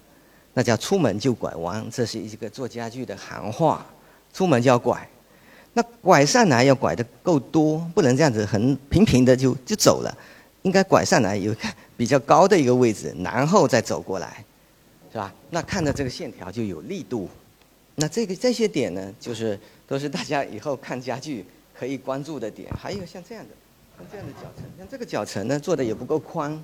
[0.54, 3.86] 那叫出门就拐弯，这是一个做家具的行话，
[4.32, 5.06] 出门就要拐。
[5.74, 10.18] 那拐上来要拐的够多，不能这样子很平平的就就走了。
[10.62, 11.68] 应该拐上来有一个
[11.98, 14.46] 比较高的一个位置，然后再走过来，
[15.12, 15.34] 是吧？
[15.50, 17.30] 那看着这个线条就有力度。
[17.96, 19.60] 那这个这些点呢，就是
[19.92, 21.46] 都是大家以后看家具
[21.78, 22.72] 可以关注的点。
[22.80, 23.50] 还有像这样的，
[23.98, 26.64] 像这样的脚层，像这个脚层呢做的也不够宽。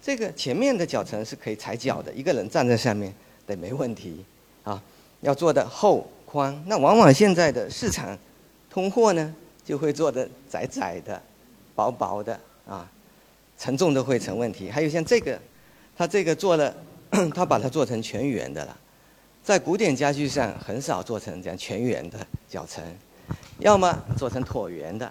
[0.00, 3.12] 这个前面的脚层是可以踩脚的，一个人站在上面
[3.44, 4.24] 得没问题
[4.62, 4.80] 啊。
[5.22, 8.16] 要做的厚宽，那往往现在的市场
[8.70, 9.34] 通货呢
[9.64, 11.20] 就会做的窄窄的、
[11.74, 12.38] 薄薄的
[12.68, 12.88] 啊。
[13.58, 15.36] 承重都会成问题，还有像这个，
[15.96, 16.72] 它这个做了，
[17.34, 18.76] 它把它做成全圆的了，
[19.42, 22.24] 在古典家具上很少做成这样全圆的
[22.54, 22.84] 脚层，
[23.58, 25.10] 要么做成椭圆的，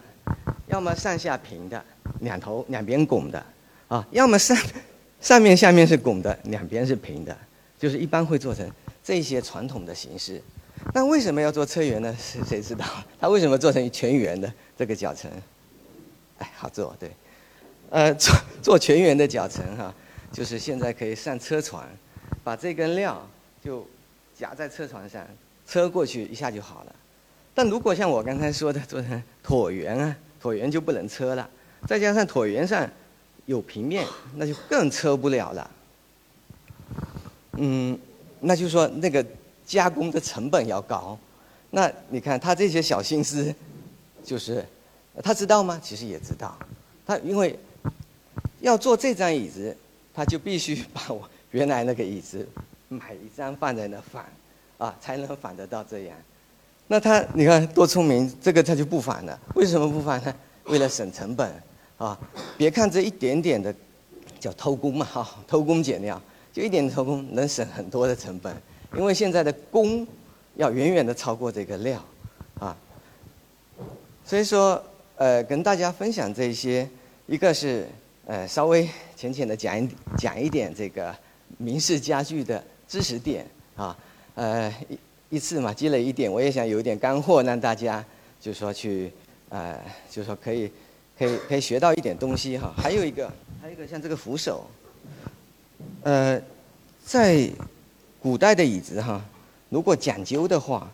[0.68, 1.84] 要么上下平的，
[2.22, 3.46] 两头两边拱的，
[3.90, 4.58] 啊，要么上
[5.20, 7.38] 上面下面是拱的，两边是平的，
[7.78, 8.66] 就是一般会做成
[9.04, 10.42] 这些传统的形式。
[10.94, 12.16] 那为什么要做车圆呢？
[12.18, 12.86] 谁谁知道？
[13.20, 15.30] 它为什么做成全圆的这个脚层？
[16.38, 17.12] 哎，好做，对。
[17.90, 19.94] 呃，做做全圆的脚层哈，
[20.32, 21.86] 就是现在可以上车床，
[22.42, 23.22] 把这根料
[23.62, 23.86] 就
[24.34, 25.28] 夹在车床上，
[25.68, 26.96] 车过去一下就好了。
[27.54, 31.48] 但如果像我刚才说的做成椭圆啊，椭圆就不能车了，
[31.88, 32.90] 再加上椭圆上
[33.46, 35.72] 有平面，那就更车不了了。
[37.58, 37.98] 嗯，
[38.40, 39.24] 那就说那个
[39.66, 41.18] 加工的成本要高。
[41.70, 43.54] 那你看他这些小心思，
[44.24, 44.66] 就是
[45.22, 45.80] 他知道吗？
[45.84, 46.58] 其实也知道。
[47.06, 47.58] 他因为
[48.62, 49.76] 要做这张椅子，
[50.14, 52.48] 他就必须把我原来那个椅子
[52.90, 54.26] 买一张放在那放，
[54.80, 56.18] 啊，才能放得到这样。
[56.94, 59.40] 那他你看多聪明，这个他就不反了。
[59.56, 60.36] 为什么不反呢？
[60.66, 61.52] 为了省成本
[61.98, 62.16] 啊！
[62.56, 63.74] 别看这一点点的
[64.40, 66.22] 叫偷工嘛， 哈，偷工减料，
[66.54, 68.56] 就一点偷工能省很多的成本。
[68.96, 70.06] 因为现在的工
[70.54, 72.00] 要远远的超过这个料，
[72.60, 72.78] 啊，
[74.24, 74.80] 所以说
[75.16, 76.88] 呃，跟大家分享这些，
[77.26, 77.88] 一个是
[78.28, 81.12] 呃稍微浅浅的讲一讲一点这个
[81.58, 83.98] 明式家具的知识点啊，
[84.36, 84.72] 呃
[85.34, 88.06] 一次嘛积累一点，我也想有一点干货让大家
[88.40, 89.12] 就说去。
[89.50, 89.80] 呃，
[90.10, 90.68] 就是说可以，
[91.16, 92.74] 可以可以学到一点东西哈。
[92.76, 93.32] 还有一个，
[93.62, 94.66] 还有一个像这个扶手，
[96.02, 96.42] 呃，
[97.06, 97.48] 在
[98.20, 99.24] 古代的椅子哈，
[99.70, 100.92] 如果讲究的话，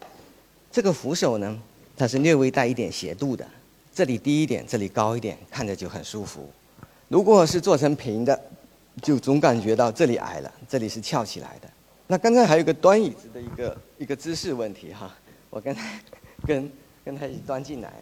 [0.69, 1.57] 这个扶手呢，
[1.95, 3.47] 它是略微带一点斜度的，
[3.93, 6.49] 这里低一点，这里高一点，看着就很舒服。
[7.07, 8.37] 如果是做成平的，
[9.01, 11.69] 就总感觉到这里矮了，这里是翘起来的。
[12.11, 15.15] 那刚才还有个端椅子的一个一个姿势问题哈，
[15.51, 16.01] 我刚才
[16.43, 16.71] 跟
[17.05, 17.93] 跟他一起端进来。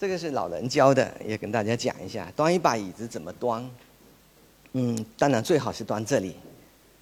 [0.00, 3.64] 这个是老人教的，也跟大家讲一下，端一把椅子怎么端。
[4.72, 6.34] 嗯，当然最好是端这里，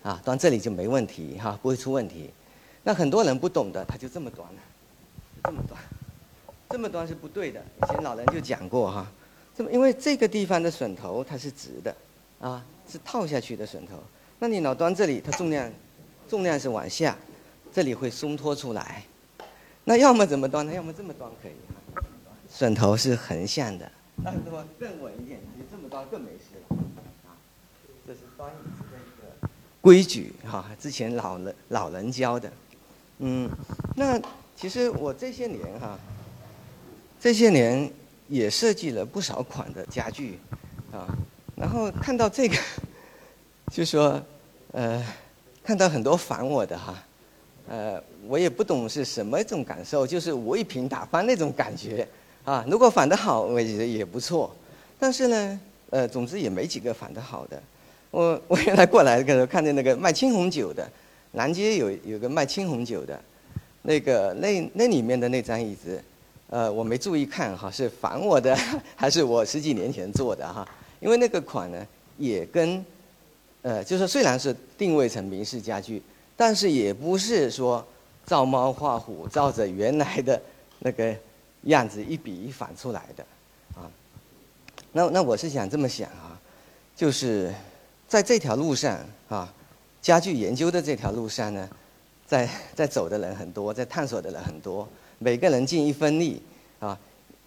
[0.03, 2.29] 啊，端这里就没问题哈，不会出问题。
[2.83, 4.61] 那很多人不懂的，他就这么端了，
[5.45, 5.81] 这么端，
[6.69, 7.59] 这么端是不对的。
[7.83, 9.11] 以前老人就讲过哈，
[9.57, 11.97] 这么因为这个地方的榫头它是直的，
[12.39, 13.97] 啊，是套下去的榫头。
[14.39, 15.73] 那你老端这里，它重量
[16.31, 17.19] 重量是往下，
[17.73, 19.03] 这里会松脱出来。
[19.83, 20.73] 那要么怎么端呢？
[20.73, 21.53] 要么这么端可以。
[22.53, 25.41] 榫头是横向的，那么更稳一点？
[25.57, 26.77] 你这么端更没事了，
[27.27, 27.35] 啊，
[28.07, 29.49] 这是端椅子的一个
[29.81, 30.71] 规矩哈。
[30.79, 32.53] 之前老人老人教的，
[33.19, 33.51] 嗯，
[33.97, 34.21] 那
[34.57, 35.99] 其实我这些年哈，
[37.21, 37.91] 这些年
[38.29, 40.39] 也设计了不少款的家具，
[40.93, 41.07] 啊，
[41.57, 42.57] 然后看到这个，
[43.73, 44.21] 就说，
[44.73, 45.05] 呃，
[45.71, 47.01] 看到很多烦我的哈，
[47.69, 52.05] 呃，我也不懂是什么一种感受，就是我一瓶打翻那种感觉。
[52.45, 54.53] 啊，如果反的好，我觉得也不错，
[54.99, 55.61] 但是呢，
[55.91, 57.63] 呃，总之也没几个反的好的。
[58.11, 60.91] 我 我原来过来的时候看见那个卖青红酒的，
[61.31, 63.17] 南街有有个卖青红酒的，
[63.83, 66.03] 那个那那里面的那张椅子，
[66.49, 68.59] 呃，我没注意看哈，是反我的
[68.97, 70.69] 还是我十几年前做的哈？
[70.99, 71.87] 因为那个款呢，
[72.19, 72.85] 也跟，
[73.63, 76.03] 呃，就是虽然是定位成明式家具，
[76.37, 77.87] 但是也不是说
[78.27, 80.41] 照猫画虎，照着原来的
[80.81, 81.15] 那个。
[81.65, 83.23] 样子一笔一反出来的，
[83.75, 83.85] 啊，
[84.93, 86.41] 那那我是想这么想啊，
[86.97, 87.55] 就是
[88.09, 88.99] 在这条路上
[89.29, 89.53] 啊，
[90.01, 91.69] 家具研究的这条路上呢，
[92.27, 94.89] 在在走的人很多，在探索的人很多，
[95.19, 96.43] 每个人尽一分力
[96.79, 96.99] 啊，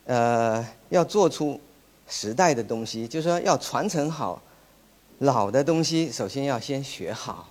[0.06, 1.60] 呃，要做出
[2.08, 4.40] 时代的东西，就是说要传承好
[5.20, 7.50] 老的东西，首先要先学好，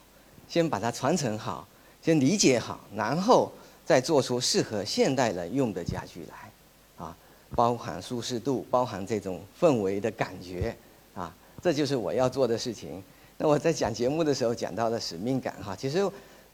[0.48, 1.66] 先把它传承好，
[2.02, 3.50] 先理解好，然后
[3.84, 7.04] 再做出适合现代人用的家具来。
[7.04, 7.16] 啊
[7.54, 10.74] 包含舒适度，包含这种氛围的感觉，
[11.14, 13.02] 啊，这就是我要做的事情。
[13.36, 16.10] 那我在讲节目的时候讲到的使命感，哈，其实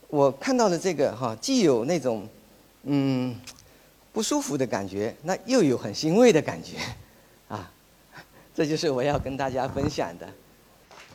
[0.09, 2.29] 我看到了这个，哈，既有那种
[2.83, 3.33] 嗯
[4.13, 6.79] 不舒服的感觉，那又有很欣慰的感觉，
[7.47, 7.71] 啊，
[8.53, 10.29] 这就是我要跟大家分享的。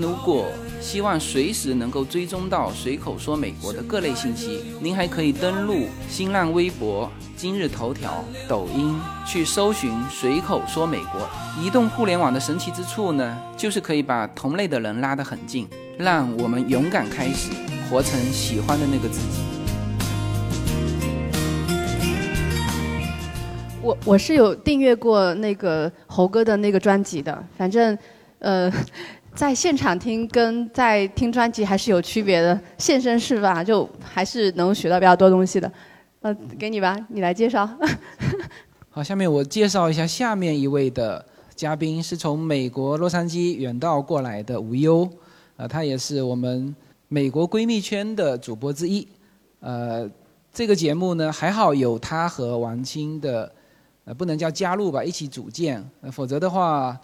[0.00, 0.46] 如果
[0.80, 4.60] 希望随时能够追踪到随口说美国的各类信息。
[4.80, 8.94] 您还可以登录新浪微博、今日头条、抖音
[9.26, 11.28] 去搜寻“随口说美国”。
[11.62, 17.50] 移动互联网的神奇之处呢，就是可以把同类的人拉得很近，让我们勇敢开始，
[17.88, 19.42] 活成喜欢的那个自己。
[23.80, 27.96] 我我是有订阅过那个猴哥的那个专辑的，反正，
[28.38, 28.72] 呃，
[29.34, 32.58] 在现场听跟在听专辑还是有区别的。
[32.78, 33.64] 现身是吧？
[33.64, 35.70] 就还是能学到比较多东西的。
[36.20, 37.68] 呃，给你吧，你来介绍。
[38.90, 41.24] 好，下面我介绍一下下面一位的
[41.56, 45.08] 嘉宾，是从美国洛杉矶远道过来的无忧，
[45.56, 46.74] 呃，他也是我们
[47.08, 49.06] 美国闺蜜圈的主播之一。
[49.58, 50.08] 呃，
[50.52, 53.50] 这个节目呢，还好有他和王青的。
[54.06, 55.82] 呃，不能叫加入吧，一起组建，
[56.12, 56.94] 否则的话，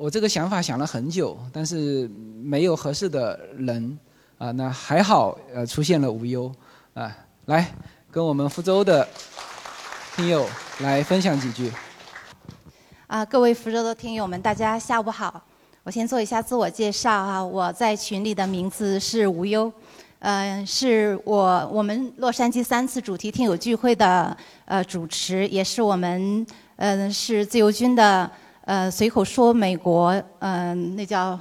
[0.00, 2.08] 我这个想法想了很久，但是
[2.42, 3.98] 没有合适的人，
[4.38, 6.50] 啊，那还好，呃，出现了无忧，
[6.94, 7.70] 啊，来
[8.10, 9.06] 跟我们福州的
[10.16, 10.46] 听友
[10.78, 11.70] 来分享几句。
[13.08, 15.42] 啊，各位福州的听友们，大家下午好，
[15.82, 19.70] 我先做一下自我介绍啊，我在群里的名字是无忧。
[20.20, 24.34] 嗯，是我我们洛杉矶三次主题听友聚会的
[24.64, 26.46] 呃主持，也是我们
[26.76, 28.30] 嗯是自由军的
[28.70, 31.36] 呃随口说美国嗯那叫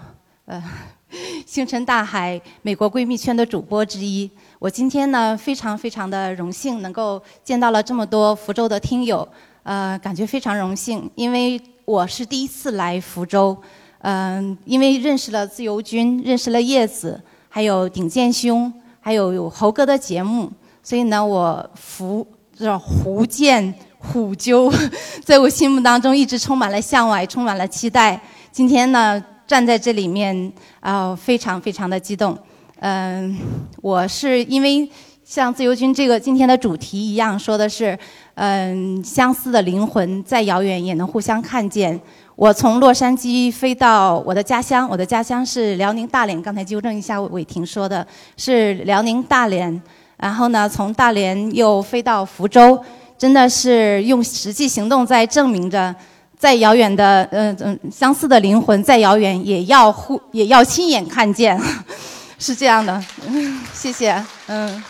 [0.45, 0.59] 呃
[1.45, 4.27] 星辰大海美国闺蜜圈的主播之一。
[4.57, 9.27] 我今天呢非常非常的荣幸能够见到了这么多福州的听友，
[9.61, 13.55] 呃感觉非常荣幸，因为我是第一次来福州，
[13.99, 17.21] 嗯因为认识了自由军，认识了叶子。
[17.47, 20.51] 还有顶剑兄，还有有猴哥的节目，
[20.81, 22.25] 所以呢，我福
[22.55, 24.71] 这胡建虎纠，
[25.23, 28.19] 在我心目当中一直充满了向往，也充满了期待。
[28.51, 32.37] 今天呢，站在这里面啊，非常非常的激动。
[32.79, 33.37] 嗯，
[33.81, 34.89] 我是因为
[35.23, 37.97] 像自由军这个今天的主题一样，说的是
[38.35, 41.99] 嗯，相似的灵魂再遥远也能互相看见。
[42.37, 46.41] 我从洛杉矶飞到我的家乡，我的家乡是辽宁大连。
[46.41, 49.81] 刚才纠正一下伟霆说的是辽宁大连。
[50.15, 52.81] 然后呢，从大连又飞到福州，
[53.19, 55.93] 真的是用实际行动在证明着，
[56.37, 61.59] 再遥远的嗯嗯相似的灵魂，再遥远也要互也要亲眼看见，
[62.39, 63.03] 是这样的。
[63.75, 64.83] 谢谢，嗯。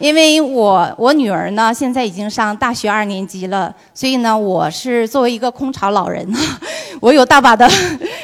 [0.00, 6.24] 因为我我女儿呢，现在已经上大学二年级了，所以呢，我是作为一个空巢老人，
[7.02, 7.68] 我有大把的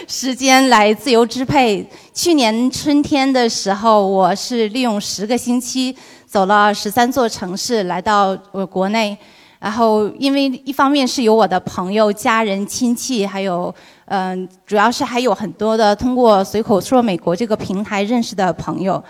[0.07, 1.85] 时间来自由支配。
[2.13, 5.97] 去年春天的时候，我是利用十个星期
[6.35, 9.17] 走了十三座城市，来到我国内。
[9.61, 13.73] 然后，因为一方面是有我的朋友、家人、亲戚，还有
[14.07, 19.01] 嗯，主要是还有很多的通过随口说美国这个平台认识的朋友。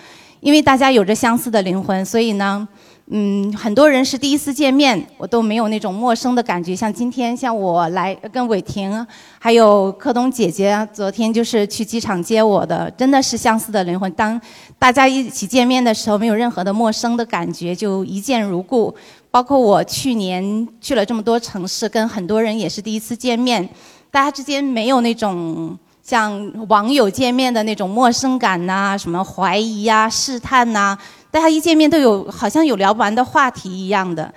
[0.41, 2.69] 因为大家有着相似的灵魂，所以呢，
[3.07, 6.77] 嗯，很多人是第一次见面，我都没有那种陌生的感觉。
[6.77, 9.07] 像今天，像我来跟伟霆，
[9.39, 14.13] 还有柯东姐姐，昨天就是去机场接我的，真的是相似的灵魂。
[14.13, 14.39] 当
[14.85, 18.95] 大家一起见面的时候，没有任何的陌生的感觉，就一见如故。
[19.31, 23.67] 包括我去年去了这么多城市，跟很多人也是第一次见面，
[24.11, 25.75] 大家之间没有那种。
[26.03, 30.99] 像网友见面的那种陌生感呐，什么怀疑呀、试探呐，
[31.31, 34.31] 大家一见面都有好像有聊不完的话题一样的。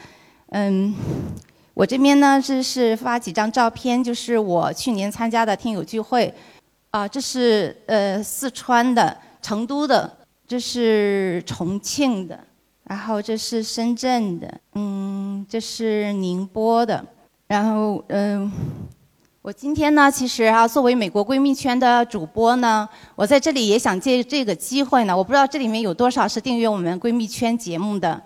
[0.52, 0.96] 嗯，
[1.74, 6.34] 我这边呢，这是发几张照片，就是我去年参加的听友聚会。
[6.92, 10.10] 啊，这是呃四川的、成都的，
[10.48, 12.40] 这是重庆的，
[12.86, 17.06] 然后这是深圳的，嗯，这是宁波的，
[17.48, 18.52] 然后嗯。
[19.44, 28.22] 我今天呢，其实啊，作为美国闺蜜圈的主播呢，我在这里也想借这个机会呢，我不知道这里面有多少是订阅我们闺蜜圈节目的，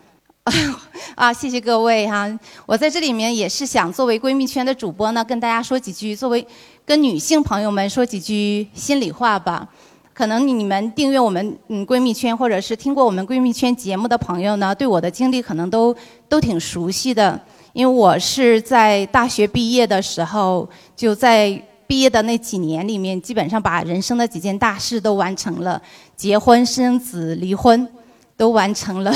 [1.13, 2.27] 啊，谢谢各位哈。
[2.65, 6.43] 我在这里面也是想作为闺蜜圈的主播呢，跟大家说几句，作为
[6.83, 9.69] 跟女性朋友们说几句心里话吧。
[10.13, 15.95] 可能你们订阅我们嗯闺蜜圈，或者是听过我们闺蜜圈节目的朋友呢，对我的经历可能都
[16.27, 17.39] 都挺熟悉的。
[17.73, 21.49] 因为我是在大学毕业的时候，就在
[21.87, 25.81] 毕业的那几年里面，基本上把人生的几件大事都完成了，
[26.17, 27.87] 结婚、生子、离婚，
[28.35, 29.13] 都完成了。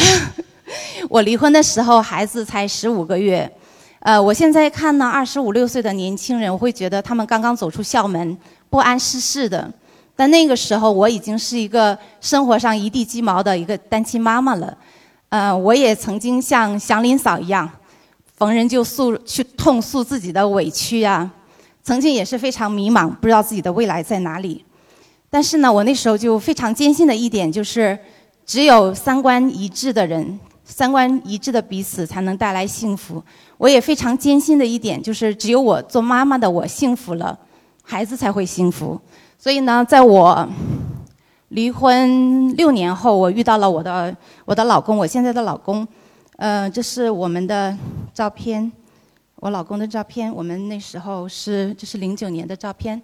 [1.09, 3.51] 我离婚的时候，孩子才十五个月。
[3.99, 8.37] 呃，我现在看呢，二十五六岁的年轻人，我会觉得他们刚刚走出校门，
[8.69, 9.69] 不谙世事的。
[10.15, 14.77] 但那个时候，我已经是一个生活上一地鸡毛的一个单亲妈妈了。
[15.29, 17.69] 呃，我也曾经像祥林嫂一样。
[18.37, 21.31] 逢人就诉去痛诉自己的委屈啊，
[21.81, 24.65] 曾经也是非常迷茫，不知道自己的未来在哪里。
[25.29, 27.97] 但是呢，我那时候就非常坚信的一点就是，
[28.45, 33.23] 只有三观一致的人，三观一致的彼此才能带来幸福。
[33.57, 37.39] 我也非常坚信的一点就是，只有我做妈妈的我幸福了，
[37.83, 38.99] 孩子才会幸福。
[39.37, 40.47] 所以呢，在我
[41.49, 44.15] 离婚六年后，我遇到了我的
[44.45, 45.87] 我的老公，我现在的老公。
[46.37, 47.77] 呃，这是我们的
[48.13, 48.69] 照片，
[49.35, 50.33] 我老公的照片。
[50.33, 53.01] 我们那时候是这是零九年的照片。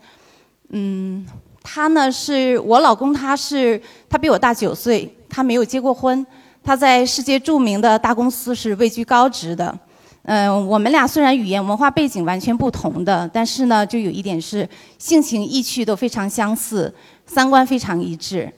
[0.70, 1.26] 嗯，
[1.64, 6.26] 他呢是我老公，他是他比我大九岁，他没有结过婚，
[6.64, 9.78] 他在世界著名的大公司是位居高职的。
[10.24, 14.68] 嗯，我们俩虽然语言文化背景完全不同的，但是呢，就有一点是
[15.00, 16.94] 性情意趣都非常相似，
[17.26, 18.52] 三观非常一致，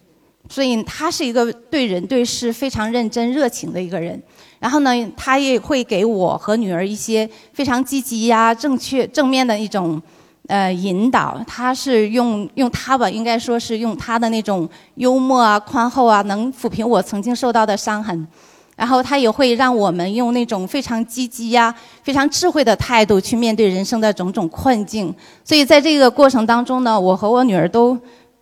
[0.49, 4.22] 所以他是一个对人对事非常认真热情的一个人。
[4.59, 10.01] 然后呢，他也会给我和女儿一些非常积极呀、正确、正面的一种
[10.47, 11.41] 呃引导。
[11.47, 18.28] 他是用用他吧，应该说是用他的那种幽默啊、宽厚啊，能抚平我曾经受到的伤痕。
[18.76, 25.14] 然后他也会让我们用那种非常积极呀、非常智慧的态度去面对人生的种种困境。
[25.44, 27.96] 所以在这个过程当中呢，我和我女儿都，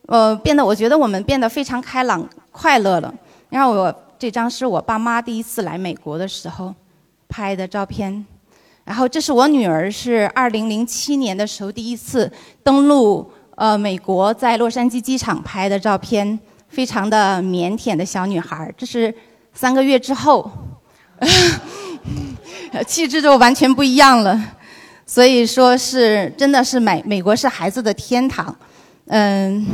[0.08, 3.14] 呃，变得我觉得我们变得非常开朗、快乐了。
[3.50, 6.74] 然后我这张是我爸妈第一次来美国的时候
[7.28, 8.26] 拍的照片。
[8.86, 12.32] 然后这是我女儿是二零零七年的时候第一次
[12.64, 18.74] 登陆呃美国，在洛杉矶机场拍的照片，非常的腼腆的小女孩。
[18.78, 19.14] 这是。
[19.54, 20.49] 三个月之后，
[22.88, 24.41] 气质就完全不一样了。
[25.06, 28.56] 所以说是真的是美美国是孩子的天堂。
[29.08, 29.68] 嗯，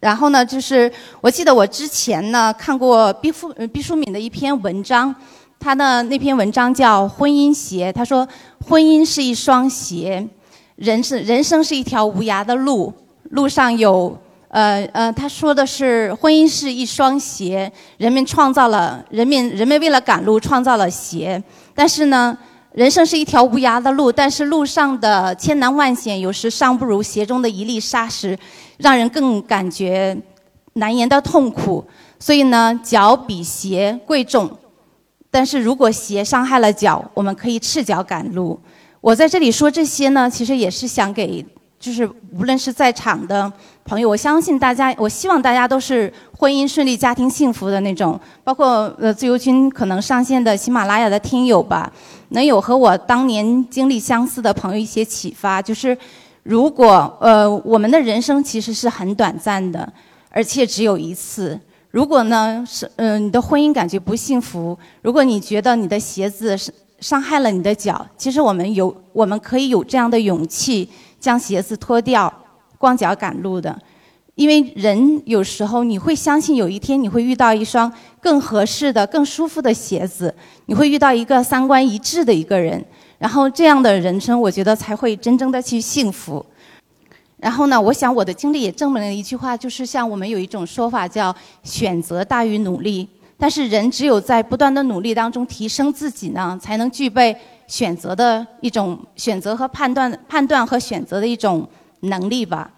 [0.00, 0.90] 然后呢，就是
[1.20, 5.14] 我记得我之前呢看过毕淑毕淑敏的一篇文章，
[5.60, 7.92] 她的那篇文章叫《婚姻鞋》。
[7.94, 8.26] 她说，
[8.66, 10.28] 婚姻是一双鞋，
[10.76, 12.92] 人是人生是一条无涯的路，
[13.30, 14.18] 路上有。
[14.54, 21.42] 呃呃，他说的是婚姻是一双鞋，人们创造了人民人们为了赶路创造了鞋，
[21.74, 22.38] 但是呢，
[22.70, 28.38] 人生是一条无涯的路，但是路上的千难万险，有时尚不如鞋中的一粒沙石，
[28.76, 30.16] 让人更感觉
[30.74, 31.84] 难言的痛苦。
[32.20, 34.48] 所以呢，脚比鞋贵重，
[35.32, 38.60] 但是如果鞋伤害了脚，我们可以赤脚赶路。
[39.00, 41.44] 我在这里说这些呢，其实也是想给。
[41.76, 43.52] 就是无论是在场的
[43.84, 48.18] 朋友，我相信大家，我希望大家都是婚姻顺利、家庭幸福的那种。
[48.42, 51.92] 包括呃，自由军可能上线的喜马拉雅的听友吧，
[52.30, 55.60] 能有和我当年经历相似的朋友一些启发。
[55.60, 55.96] 就是
[56.42, 59.86] 如果呃，我们的人生其实是很短暂的，
[60.30, 61.60] 而且只有一次。
[61.90, 70.88] 如果呢是嗯，你的婚姻感觉不幸福，如果你觉得你的鞋子是伤害了你的脚，其实我们有，我们可以有这样的勇气。
[71.20, 72.30] 将鞋子脱掉，
[72.84, 73.74] 光脚赶路的，
[74.34, 80.34] 因为人有时候你会相信有一天你会遇到一双更合适的、更舒服的鞋子，
[80.66, 82.84] 你会遇到一个三观一致的一个人，
[83.16, 86.44] 然后这样的人生，我觉得才会真正的去幸福。
[87.38, 93.08] 然后呢，我想我的经历也证明了一句话，就是像我们有一种说法叫“选择大于努力”，
[93.38, 97.34] 但是人只有在不断的努力当中提升自己呢，才能具备。
[97.66, 101.66] 选择的一种选择和判断，判断和选择的一种
[102.04, 102.70] 能力吧。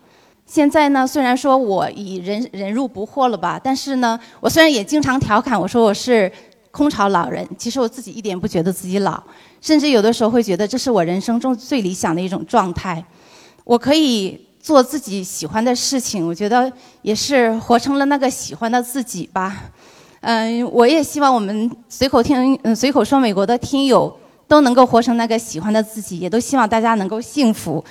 [0.47, 6.31] 现在呢，虽然说我已人人入不惑了吧，但是呢，我虽然也经常调侃我说我是
[6.70, 9.22] 空巢老人，其实我自己一点不觉得自己老，
[9.61, 13.05] 甚至有的时候会觉得这是我人生中最理想的一种状态。
[13.64, 16.72] 我可以做自己喜欢的事情，我觉得
[17.03, 19.64] 也是活成了那个喜欢的自己吧。
[20.20, 24.16] 嗯，我也希望我们随口听，嗯，随口说美国的听友。
[24.49, 27.85] 都能够活成那个喜欢的自己，也都希望大家能够幸福。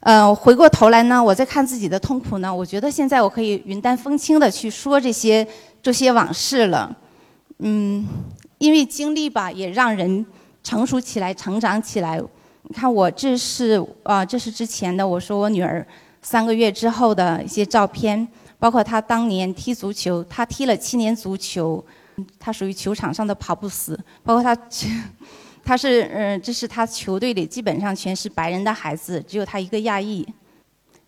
[0.00, 5.46] 呃，回过头来呢，我在看自己的痛苦呢，我觉得现在我可以云淡风轻的去说这些
[5.82, 6.96] 这些往事了。
[7.58, 8.06] 嗯，
[8.56, 10.24] 因为经历吧，也让人
[10.64, 12.18] 成熟起来、成长起来。
[12.62, 15.86] 你看，我这是啊，这是之前的，我说我女儿
[16.22, 18.26] 三个月之后的一些照片，
[18.58, 21.84] 包括她当年踢足球，她踢了七年足球，
[22.38, 24.56] 她属于球场上的跑不死，包括她。
[25.70, 30.26] 他是，嗯，这是他球队里基本上全是白人的孩子，只有他一个亚裔。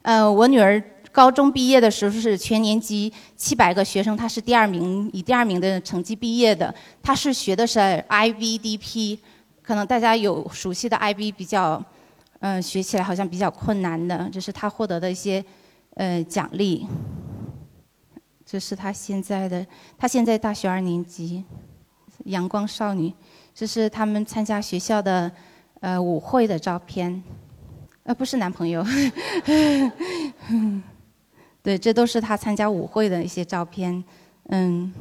[0.02, 6.72] 呃，我女儿高中毕业的时候是全年级七百个学生，她是第二名，以第二名的成绩毕业的。
[7.02, 9.18] 她是学的是 IBDP，
[9.62, 11.84] 可能大家有熟悉的 IB 比较，
[12.38, 15.44] 嗯，学起来好像比较困难的，这是她获得的一些，
[15.94, 16.86] 呃，奖励。
[18.46, 19.66] 这是她现在的，
[19.98, 21.42] 她现在大学二年级，
[22.26, 23.12] 阳光少女。
[23.54, 25.30] 这是他们参加学校的
[25.80, 27.22] 呃舞会的照片，
[28.04, 28.84] 呃不是男朋友，
[31.62, 34.02] 对，这都是他参加舞会的一些照片。
[34.48, 34.92] 嗯，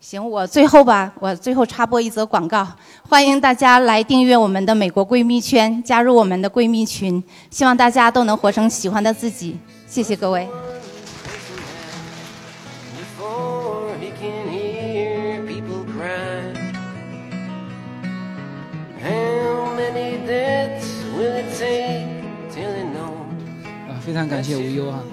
[0.00, 2.66] 行，我最后吧，我最后插播一则广告，
[3.08, 9.58] 欢迎大家来订阅我们的美国闺蜜圈，加入我们的闺蜜群，希望大家都能活成喜欢的自己。
[9.86, 10.48] 谢谢各位。
[24.16, 25.04] 非常感谢无忧啊。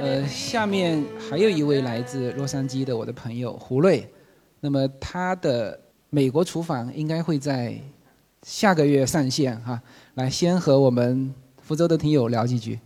[0.00, 1.00] 呃，下面
[1.30, 4.12] 还有一位来自洛杉矶的我的朋友胡瑞，
[4.58, 5.78] 那么他的
[6.10, 7.80] 美国厨房应该会在
[8.42, 9.80] 下个月上线哈、
[10.14, 11.32] 来先和我们
[11.62, 12.80] 福州的听友聊几句。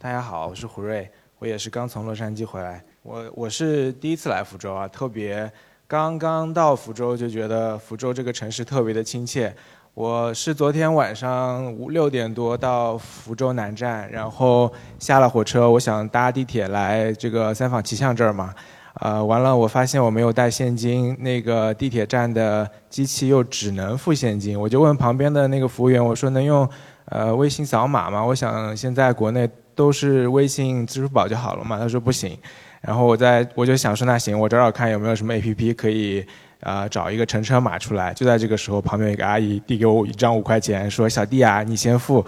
[0.00, 1.08] 大家好，我是胡瑞，
[1.38, 2.84] 我也是刚从洛杉矶回来。
[3.04, 5.48] 我我是第一次来福州啊，特别
[5.86, 9.54] 刚刚到福州就觉得福州这个城市特别的亲切。
[9.94, 18.54] 我是昨天晚上五六点多到福州南站，然后下了火车，我想搭地铁来这个三坊七巷这儿嘛。
[18.94, 26.66] 呃，完了，我发现我没有带现金，那个地铁站的机器又只能付现金，我就问旁边的那个服务员，我说能用
[27.06, 28.24] 呃微信扫码吗？
[28.24, 31.78] 我想现在国内都是微信、支付宝就好了嘛。
[31.78, 32.34] 他说不行，
[32.80, 36.26] 然后我在我就想说那行，我找找看有没有什么 A P P 可以、
[36.62, 38.12] 呃找一个乘车码出来。
[38.14, 42.24] 就在这个时候，旁边有一个阿姨递给我一张五块钱，说小弟啊，你先付。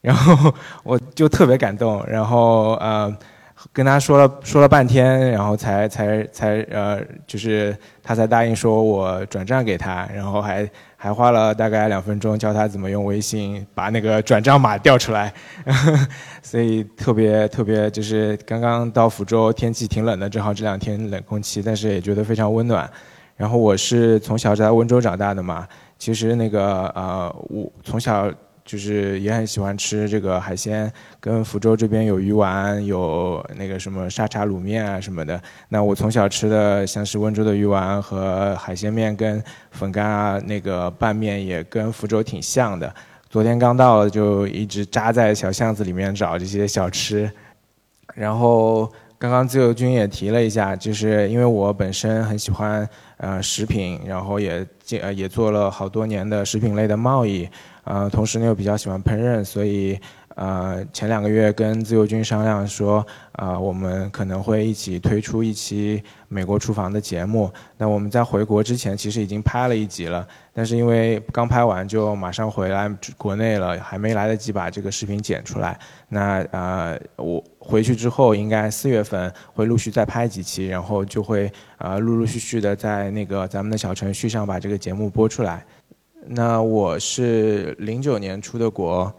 [0.00, 0.50] 然后
[0.82, 3.14] 我就特别感动，然后呃
[3.70, 10.66] 跟他说了 说了半天，然后才才才呃就是他才答应说我转账给他，然后还
[10.96, 15.30] 还花了大概两分钟教他怎么用微信把那个转账码调出来，
[16.40, 22.90] 所以特别特别就是刚刚到福州，天气挺冷的，正好这两天冷空气，但是也觉得非常温暖。
[23.40, 25.66] 然后我是从小在温州长大的嘛，
[25.98, 28.30] 其实那个呃我从小
[28.66, 35.40] 就是也很喜欢吃这个海鲜，跟福州这边有鱼丸，有那个什么沙茶卤面啊什么的。
[35.70, 42.94] 那我从小吃的像是温州的鱼丸和海鲜面跟粉干啊，那个拌面也跟福州挺像的。
[43.30, 47.30] 昨天刚到，就一直扎在小巷子里面找这些小吃。
[48.14, 52.86] 然后刚刚自由军也提了一下，就是因为我本身很喜欢
[53.20, 57.48] 呃食品，然后也进呃也做了好多年的食品类的贸易，
[57.84, 59.98] 呃，同时呢又比较喜欢烹饪，所以
[60.40, 67.52] 呃前两个月跟自由军商量说，啊、我们可能会一起推出一期美国厨房的节目。
[67.76, 75.78] 那我们在回国之前其实已经拍了一集了，但是因为刚拍完就马上回来国内了，还没来得及把这个视频剪出来。
[76.08, 85.62] 那呃，我回去之后应该四月份会陆续再拍几期，然后就会呃陆陆续续的在那个咱们的小程序上把这个节目播出来。
[86.26, 89.12] 那我是零九年出的国，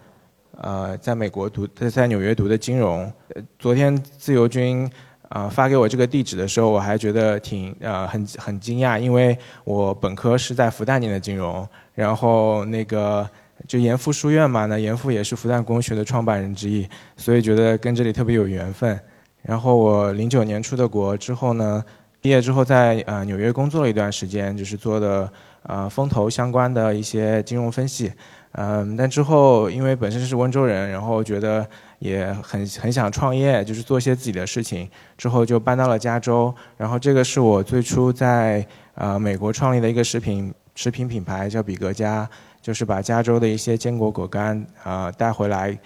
[0.57, 3.11] 呃，在美国读，在在纽约读的金融。
[3.57, 4.85] 昨天自由军
[5.29, 13.27] 啊、呃发给我这个地址的时候，我还觉得挺呃很很惊讶，因为我本科是在复旦念的金融，然后那个
[13.67, 18.99] 就严复书院嘛，那严复也是复旦工学的创办人之一，所以觉得跟这里特别有缘分。
[19.41, 21.83] 然后我零九年出的国之后呢，
[22.21, 25.31] 毕业之后在呃纽约工作了一段时间，就是做的
[25.63, 28.11] 呃风投相关的一些金融分析。
[28.53, 31.65] 嗯，但之后因为本身是温州人，然后觉得
[31.99, 34.89] 也很很想创业，就是做一些自己的事情。
[35.17, 42.29] 之后就搬到了加州，然后这个是我最初在呃美国创立的一个食品食品品牌，叫比格家，
[42.61, 45.77] 就是把加州的一些坚果果干啊、带回来，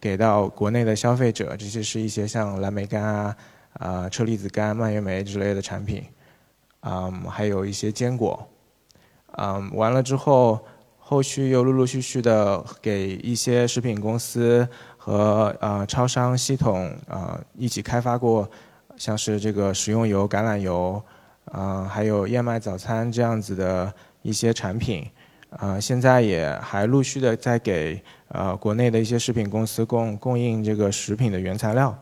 [0.00, 1.54] 给到国内的消费者。
[1.58, 3.36] 这些是一些像蓝莓干啊、
[3.74, 6.02] 啊、车厘子干、蔓越莓之类的产品，
[6.80, 8.48] 嗯，还有一些坚果，
[9.38, 10.58] 嗯，完了之后。
[11.06, 14.66] 后续又陆陆续续的给一些食品公司
[14.96, 18.48] 和呃超商系统呃一起开发过，
[18.96, 21.00] 像是这个食用油、橄榄油，
[21.52, 23.92] 呃还有燕麦早餐这样子的
[24.22, 25.06] 一些产品，
[25.50, 31.94] 呃现在也还陆续的在给呃国内的一些食品公司供供应这个食品的原材料。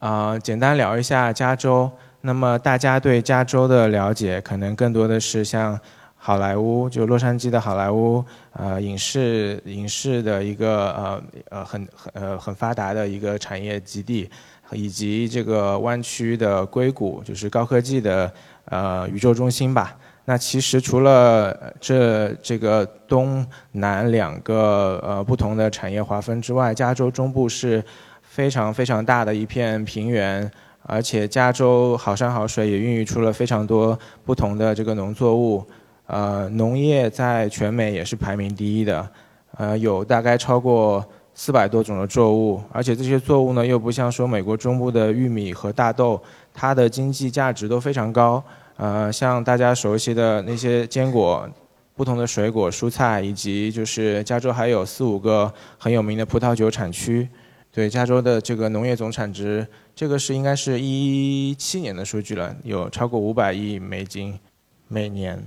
[0.00, 1.88] 啊、简单聊一下加州。
[2.20, 5.78] 那么大家对加州的了解，可能更多的是像
[6.26, 14.30] 好莱坞，就洛杉矶的好莱坞，呃，影视影视的一个呃呃很很呃很发达的一个产业基地，
[14.72, 18.32] 以及这个湾区的硅谷，就是高科技的
[18.70, 19.94] 呃宇宙中心吧。
[20.24, 27.84] 那其实除了这这个东南两个呃不同的产业划分之外，加州中部是
[28.22, 30.50] 非常非常大的一片平原，
[30.84, 35.62] 而且加州好山好水，也孕育出了非常多不同的这个农作物。
[36.06, 39.10] 呃，农业在全美也是排名第一的，
[39.56, 41.04] 呃，有大概超过
[41.34, 46.22] 四百多种的作物，而且这些作物呢又不像说美国中部的玉米和大豆，
[46.52, 48.42] 它的经济价值都非常高。
[48.76, 51.48] 呃，像大家熟悉的那些坚果、
[51.94, 57.28] 不同的水果、蔬菜，以及就是加州还有四五个很有名的葡萄酒产区。
[57.72, 59.66] 对加州的这个农业总产值，
[59.96, 64.38] 这个是应该是一七年的数据了，有超过五百亿美金
[64.86, 65.42] 每年。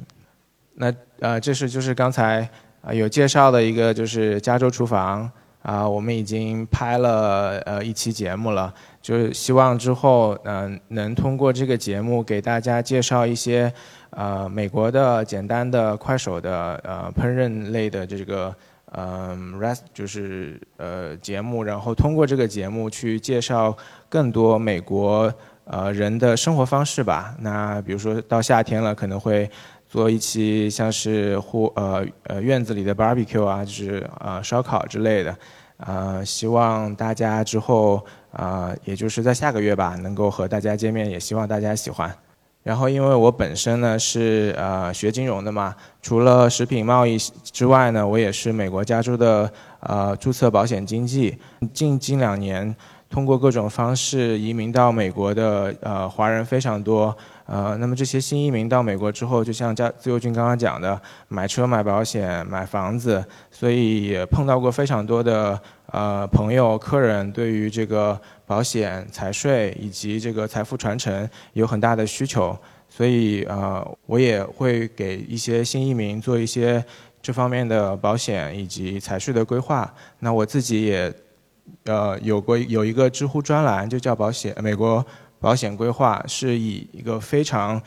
[0.78, 2.50] 那呃，这是就是刚才
[2.82, 5.30] 啊有介绍的一个就是加州厨房
[5.62, 13.72] 啊，我们已经拍了呃一期节目了，就是希望之后嗯能通过这个节目给大家介绍一些
[14.12, 18.56] 呃美国的简单的快手的呃烹饪类的这个。
[18.94, 23.76] 嗯，rest 就是呃节目，然后通过这个节目去介绍
[24.08, 25.32] 更多美国
[25.66, 27.36] 呃人的生活方式吧。
[27.42, 29.48] 那比如说到夏天了，可能会
[29.88, 35.36] 做一期像是户呃呃院子里的 barbecue 啊，就是啊烧烤之类的。
[35.78, 42.12] 啊，希望大家之后啊，也就是在下个月吧，能够和大家见面，也希望大家喜欢。
[42.64, 51.38] 然后，因为我本身呢是呃学金融的嘛，除了食品贸易之外呢，我也是美国加州的呃注册保险经纪。
[51.72, 52.76] 近近两年，
[53.08, 57.16] 通过各种方式移民到美国的呃华人非常多。
[57.48, 65.58] 呃，那么这些新移民到美国之后，就像家自由军刚刚讲的，买车、买保险、买房子，所以也碰到过非常多的
[65.94, 72.54] 呃朋友、客人对于这个保险、财税以及这个财富传承有很大的需求，
[72.90, 76.84] 所以呃，我也会给一些新移民做一些
[77.22, 79.90] 这方面的保险以及财税的规划。
[80.20, 81.14] 那我自己也
[81.86, 85.06] 呃有过有一个知乎专栏，就叫保险美国。
[85.40, 87.82] 保险规划是以一个非常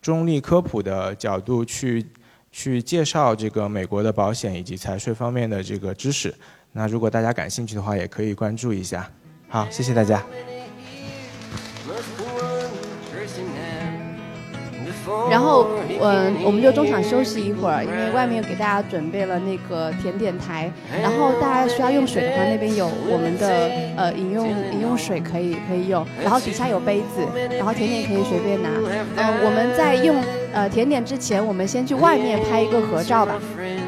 [0.00, 2.04] 中立科普的角度去
[2.50, 6.34] 去介绍这个美国的保险以及财税方面的这个知识。
[6.72, 9.10] 那如果大家感兴趣的话，也可以关注一下。
[9.48, 10.24] 好，谢谢大家。
[15.30, 15.66] 然后，
[16.00, 20.70] 嗯，我们就中场休息一会儿，因为外面给大家准备了那个甜点台。
[21.02, 26.06] 然后大家需要用水的话，那边有我们的呃饮用饮用水可以可以用。
[26.22, 27.26] 然后底下有杯子，
[27.56, 28.68] 然后甜点可以随便拿。
[29.16, 30.16] 嗯，我们在用
[30.52, 33.34] 呃甜点之前，我们先去外面拍一个合照吧。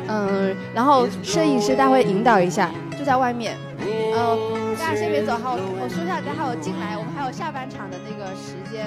[0.08, 3.56] 嗯，然后摄影师待会引导一下，就在外面。
[3.78, 8.86] 嗯，大家先别走，哈，我说一下，等会我进来，我们还有下半场的那个时间。